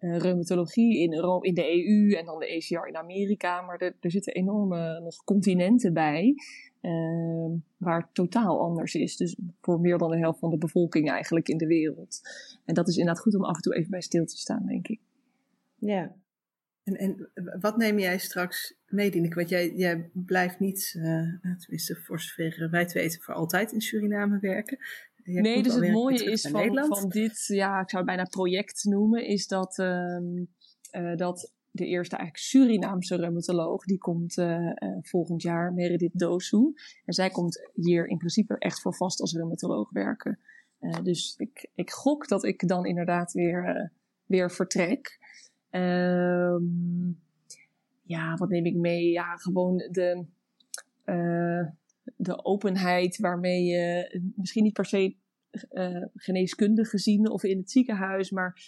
[0.00, 3.60] Uh, reumatologie in, in de EU en dan de ACR in Amerika.
[3.62, 6.34] Maar er, er zitten enorme nog continenten bij.
[6.82, 9.16] Uh, waar het totaal anders is.
[9.16, 12.20] Dus voor meer dan de helft van de bevolking eigenlijk in de wereld.
[12.64, 14.88] En dat is inderdaad goed om af en toe even bij stil te staan, denk
[14.88, 15.00] ik.
[15.78, 16.14] Ja.
[16.82, 17.30] En, en
[17.60, 19.34] wat neem jij straks mee, Dienek?
[19.34, 23.80] Want jij, jij blijft niet, uh, tenminste voor zover wij het weten, voor altijd in
[23.80, 24.78] Suriname werken.
[25.32, 29.26] Nee, dus het mooie is van, van, dit, ja, ik zou het bijna project noemen,
[29.26, 30.48] is dat, um,
[30.92, 33.84] uh, dat de eerste eigenlijk Surinaamse reumatoloog.
[33.84, 34.72] Die komt uh, uh,
[35.02, 36.72] volgend jaar, Meredith Dosu.
[37.04, 40.38] En zij komt hier in principe echt voor vast als reumatoloog werken.
[41.02, 43.92] Dus ik, ik gok dat ik dan inderdaad weer,
[44.26, 45.18] weer vertrek.
[45.70, 47.20] Um,
[48.02, 49.10] ja, wat neem ik mee?
[49.10, 50.24] Ja, gewoon de,
[52.16, 55.16] de openheid waarmee je misschien niet per se
[56.14, 58.60] geneeskundig gezien of in het ziekenhuis, maar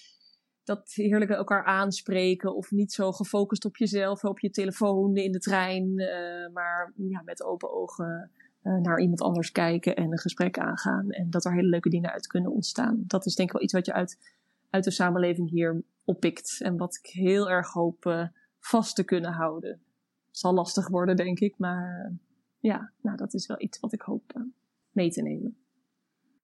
[0.65, 5.39] dat heerlijke elkaar aanspreken of niet zo gefocust op jezelf, op je telefoon, in de
[5.39, 8.31] trein, uh, maar ja, met open ogen
[8.63, 11.11] uh, naar iemand anders kijken en een gesprek aangaan.
[11.11, 13.05] En dat er hele leuke dingen uit kunnen ontstaan.
[13.07, 14.19] Dat is denk ik wel iets wat je uit,
[14.71, 18.27] uit de samenleving hier oppikt en wat ik heel erg hoop uh,
[18.59, 19.81] vast te kunnen houden.
[20.31, 22.13] Zal lastig worden, denk ik, maar
[22.59, 24.45] ja, nou, dat is wel iets wat ik hoop
[24.91, 25.62] mee te nemen.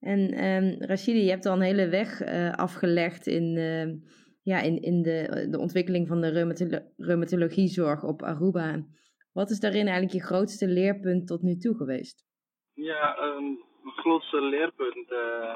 [0.01, 3.95] En um, Rashidi, je hebt al een hele weg uh, afgelegd in, uh,
[4.43, 8.85] ja, in, in de, de ontwikkeling van de reumatolo reumatologiezorg op Aruba.
[9.33, 12.27] Wat is daarin eigenlijk je grootste leerpunt tot nu toe geweest?
[12.75, 13.43] Ja, um,
[13.83, 15.55] mijn grootste leerpunt uh,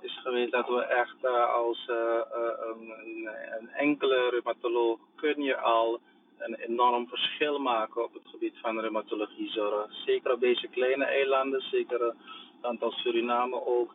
[0.00, 3.28] is geweest dat we echt uh, als een,
[3.60, 6.00] een, enkele reumatoloog kun je al
[6.38, 9.92] een enorm verschil maken op het gebied van reumatologiezorg.
[10.06, 12.14] Zeker op deze kleine eilanden, zeker
[12.60, 13.94] een aantal Suriname ook.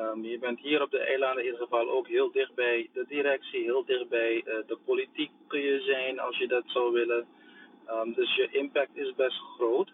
[0.00, 3.04] Um, je bent hier op de eilanden in ieder geval ook heel dicht bij de
[3.08, 7.26] directie, heel dicht bij uh, de politiek kun je zijn als je dat zou willen.
[7.88, 9.92] Um, dus je impact is best groot.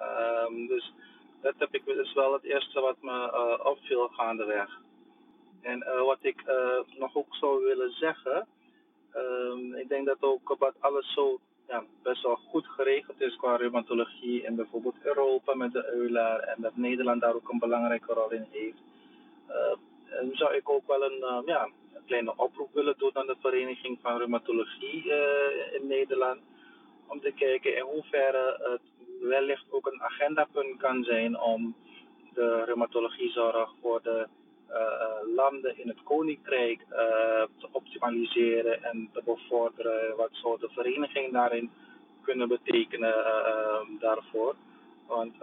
[0.00, 0.92] Um, dus
[1.40, 4.80] dat heb ik, is wel het eerste wat me uh, opviel gaandeweg.
[5.62, 6.42] En uh, wat ik
[6.98, 8.46] nog ook zou willen zeggen,
[9.76, 14.42] ik denk dat ook wat alles zo ja, best wel goed geregeld is qua reumatologie
[14.42, 18.46] in bijvoorbeeld Europa met de EULAR en dat Nederland daar ook een belangrijke rol in
[18.50, 18.78] heeft.
[19.48, 23.36] Uh, zou ik ook wel een, uh, ja, een kleine oproep willen doen aan de
[23.40, 26.40] Vereniging van Reumatologie uh, in Nederland.
[27.06, 28.80] Om te kijken in hoeverre het
[29.20, 31.74] wellicht ook een agendapunt kan zijn om
[32.34, 34.26] de reumatologiezorg voor de
[35.34, 36.80] landen in het Koninkrijk
[37.58, 40.16] te optimaliseren en te bevorderen.
[40.16, 41.70] Wat zou de daarin
[42.22, 43.14] kunnen betekenen
[44.00, 44.54] daarvoor?
[45.06, 45.34] Want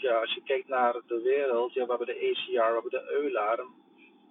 [0.00, 3.10] ja, als je kijkt naar de wereld, ja, we hebben de ACR, we hebben de
[3.20, 3.64] EULAR.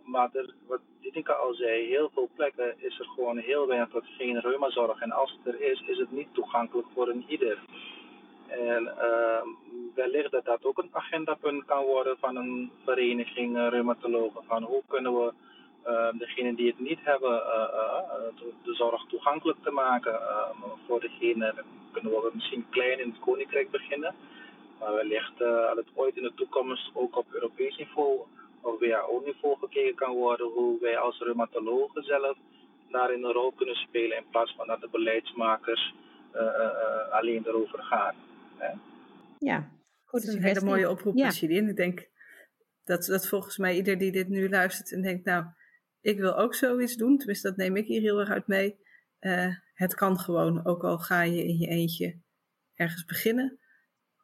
[0.04, 4.40] Maar er, wat Dietinka al zei, heel veel plekken is er gewoon heel weinig geen
[4.40, 5.02] reumazorg.
[5.02, 7.60] En als het er is, is het niet toegankelijk voor een ieder.
[8.48, 9.42] En uh,
[10.00, 14.44] wellicht dat dat ook een agendapunt kan worden van een vereniging reumatologen.
[14.44, 15.34] Van hoe kunnen we
[15.88, 20.20] uh, degenen die het niet hebben, uh, de zorg toegankelijk te maken
[20.88, 21.56] voor degenen.
[21.92, 24.16] kunnen we misschien klein in het koninkrijk beginnen.
[24.80, 28.20] Maar wellicht uh, het ooit in de toekomst ook op Europees niveau
[28.62, 32.38] of WHO-niveau gekeken kan worden hoe wij als reumatologen zelf
[32.92, 35.94] daarin een rol kunnen spelen in plaats van dat de beleidsmakers
[37.12, 38.16] alleen erover gaan.
[39.40, 39.70] Ja,
[40.10, 40.26] goed.
[40.26, 41.32] Dat is een hele mooie oproep, ja.
[41.40, 42.08] Ik denk
[42.84, 45.46] dat, dat volgens mij ieder die dit nu luistert en denkt, nou,
[46.02, 48.80] ik wil ook zoiets doen, tenminste dat neem ik hier heel erg uit mee.
[49.74, 52.20] het kan gewoon, ook al ga je in je eentje
[52.76, 53.60] ergens beginnen.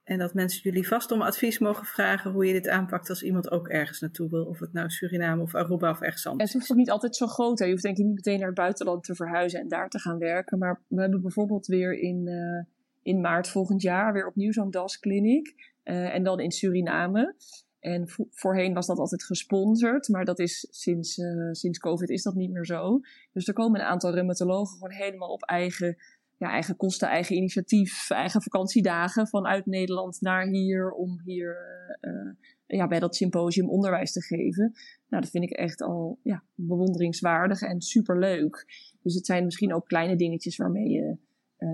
[0.06, 3.52] En dat mensen jullie vast om advies mogen vragen hoe je dit aanpakt als iemand
[3.52, 4.46] ook ergens naartoe wil.
[4.46, 6.52] Of het nou Suriname of Aruba of ergens anders.
[6.52, 7.60] En het hoeft ook niet altijd zo groot.
[7.60, 7.66] Hè?
[7.66, 10.18] Je hoeft denk ik niet meteen naar het buitenland te verhuizen en daar te gaan
[10.18, 10.58] werken.
[10.58, 12.64] Maar we hebben bijvoorbeeld weer in, uh,
[13.02, 15.74] in maart volgend jaar weer opnieuw zo'n DAS-kliniek.
[15.86, 17.36] Uh, en dan in Suriname.
[17.80, 22.24] En vo voorheen was dat altijd gesponsord, maar dat is sinds, uh, sinds COVID is
[22.24, 23.00] dat niet meer zo.
[23.34, 25.98] Dus er komen een aantal reumatologen gewoon helemaal op eigen
[26.38, 31.58] ja, eigen kosten, eigen initiatief, eigen vakantiedagen vanuit Nederland naar hier om hier
[32.02, 32.32] uh,
[32.66, 34.72] ja, bij dat symposium onderwijs te geven.
[35.08, 38.66] Nou, dat vind ik echt al ja, bewonderingswaardig en superleuk.
[39.02, 41.18] Dus het zijn misschien ook kleine dingetjes waarmee je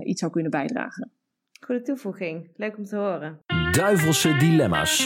[0.04, 1.10] iets zou kunnen bijdragen.
[1.66, 2.50] Goede toevoeging.
[2.56, 3.40] Leuk om te horen.
[3.70, 5.04] Duivelse dilemma's.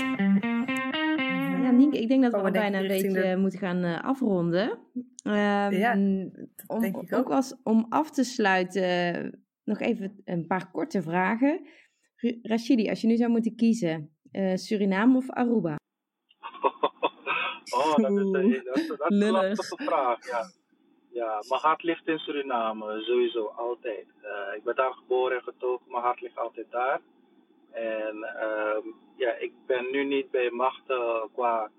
[1.62, 3.36] Ja, Nienke, ik denk dat we oh, bijna een beetje de...
[3.36, 4.78] moeten gaan uh, afronden.
[5.24, 5.92] Um, ja,
[6.66, 7.18] om, denk ik ook.
[7.18, 11.66] ook als, om af te sluiten nog even een paar korte vragen.
[12.42, 15.74] Rashidi, als je nu zou moeten kiezen, uh, Suriname of Aruba?
[17.76, 20.50] oh, dat is, een, dat is, dat is een lastige vraag, ja.
[21.16, 24.06] Ja, mijn hart ligt in Suriname, sowieso, altijd.
[24.22, 27.00] Uh, ik ben daar geboren en getogen, mijn hart ligt altijd daar.
[27.72, 31.70] En uh, ja, ik ben nu niet bij macht uh, qua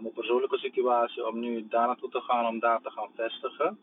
[0.00, 3.78] mijn persoonlijke situatie om nu daar naartoe te gaan, om daar te gaan vestigen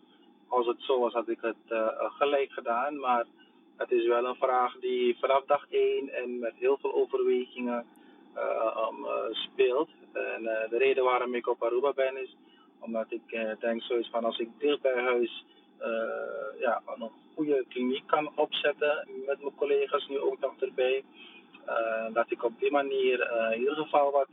[0.47, 2.99] als het zo was, had ik het gelijk gedaan.
[2.99, 3.25] Maar
[3.77, 7.85] het is wel een vraag die vanaf dag 1 en met heel veel overwegingen
[8.35, 9.89] um, speelt.
[10.13, 12.35] En de reden waarom ik op Aruba ben is
[12.81, 13.21] omdat ik
[13.59, 15.45] denk zoiets van als ik dicht bij huis
[16.59, 21.03] ja, een goede kliniek kan opzetten met mijn collega's nu ook nog erbij.
[22.13, 24.27] dat ik op die manier in ieder geval wat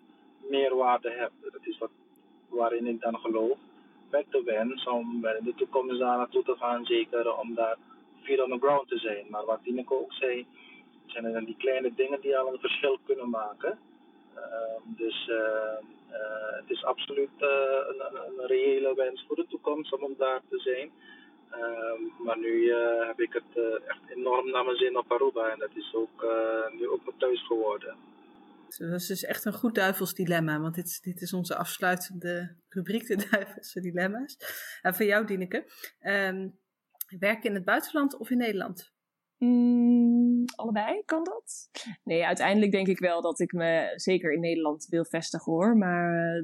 [0.48, 1.30] meer waarde heb.
[1.52, 1.90] Dat is wat
[2.48, 3.58] waarin ik dan geloof
[4.10, 7.76] met de wens om in de toekomst daar naartoe te gaan, zeker om daar
[8.22, 9.26] feet on the ground te zijn.
[9.28, 10.46] Maar wat Tineke ook zei,
[11.06, 13.78] zijn er dan die kleine dingen die al een verschil kunnen maken.
[14.36, 14.42] Uh,
[14.84, 15.78] dus uh,
[16.10, 17.48] uh, het is absoluut eh,
[17.88, 20.90] een, een, reële wens voor de toekomst om daar te zijn.
[21.50, 25.58] Ehm, maar nu eh, heb ik het echt enorm naar mijn zin op Aruba en
[25.58, 26.26] dat is ook
[26.78, 27.96] nu ook mijn thuis geworden.
[28.68, 33.06] Dat is dus echt een goed duivels dilemma, want dit, dit is onze afsluitende rubriek,
[33.06, 34.36] de duivelse dilemma's.
[34.82, 35.64] En voor jou, Dieneke,
[36.00, 36.58] um,
[37.18, 38.92] werken in het buitenland of in Nederland?
[39.38, 41.70] Mm, allebei, kan dat?
[42.04, 45.76] Nee, uiteindelijk denk ik wel dat ik me zeker in Nederland wil vestigen hoor.
[45.76, 46.36] Maar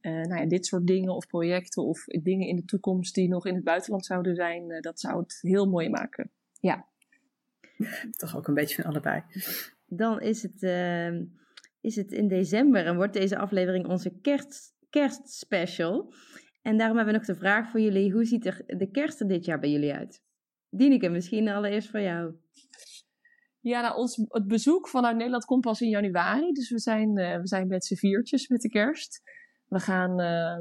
[0.00, 3.46] ehm, nou ja, dit soort dingen of projecten of dingen in de toekomst die nog
[3.46, 6.30] in het buitenland zouden zijn, dat zou het heel mooi maken.
[6.60, 6.86] Ja.
[8.16, 9.22] Toch ook een beetje van allebei.
[9.86, 11.24] Dan is het, ehm,
[11.80, 16.12] is het in december en wordt deze aflevering onze kerst, kerstspecial.
[16.62, 19.28] En daarom hebben we nog de vraag voor jullie: hoe ziet er de kerst er
[19.28, 20.22] dit jaar bij jullie uit?
[20.70, 22.34] Dieneke, misschien allereerst voor jou.
[23.60, 26.52] Ja, nou, ons, het bezoek vanuit Nederland komt pas in januari.
[26.52, 29.22] Dus we zijn, uh, we zijn met z'n viertjes met de kerst.
[29.70, 30.58] We gaan uh,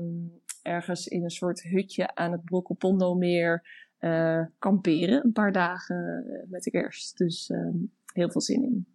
[0.73, 3.63] ergens in een soort hutje aan het Brokkelpondo-meer
[3.99, 5.25] uh, kamperen.
[5.25, 7.17] Een paar dagen eh, met de kerst.
[7.17, 7.77] Dus ehm,
[8.13, 8.87] heel veel zin in.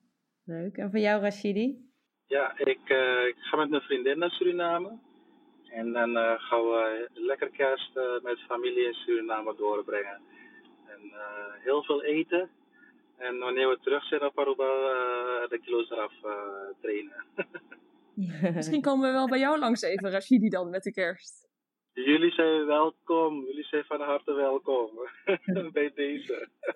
[0.44, 0.76] Leuk.
[0.76, 1.78] En voor jou, Rashidi?
[2.26, 2.80] Ja, ik,
[3.28, 4.98] ik ga met mijn vriendin naar Suriname.
[5.70, 10.20] En dan gaan we lekker kerst met familie in Suriname doorbrengen.
[11.12, 12.50] En heel veel eten.
[13.16, 16.32] En wanneer we terug zijn op Aruba, uh, de kilo's eraf uh,
[16.80, 17.24] trainen.
[18.54, 21.48] Misschien komen we wel bij jou langs even, Rashidi, dan met de kerst.
[21.94, 23.44] Jullie zijn welkom.
[23.46, 24.90] Jullie zijn van harte welkom
[25.72, 26.48] bij deze.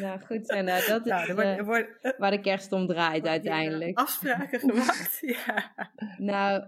[0.00, 0.50] Nou, goed.
[0.50, 3.98] En dat is nou, wordt, wordt, waar de kerst om draait uiteindelijk.
[3.98, 5.72] afspraken gemaakt, ja.
[6.18, 6.64] Nou,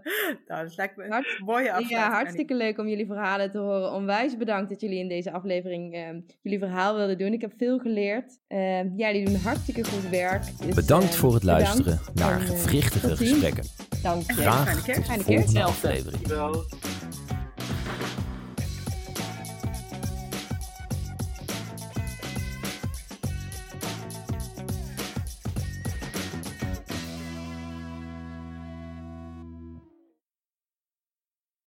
[0.47, 1.90] nou dat lijkt me een hart, mooie afspraak.
[1.90, 3.93] Ja, hartstikke leuk om jullie verhalen te horen.
[3.93, 6.09] Onwijs bedankt dat jullie in deze aflevering uh,
[6.43, 7.32] jullie verhaal wilden doen.
[7.32, 8.38] Ik heb veel geleerd.
[8.49, 10.43] Uh, ja, jullie doen hartstikke goed werk.
[10.43, 12.20] Dus, bedankt voor het luisteren bedankt.
[12.20, 13.64] naar gewrichtige gesprekken.
[14.03, 14.32] Dank je.
[14.32, 15.07] Graag Fijne kerst.
[15.07, 15.53] Fijne kerst.
[15.53, 16.26] Volgende aflevering.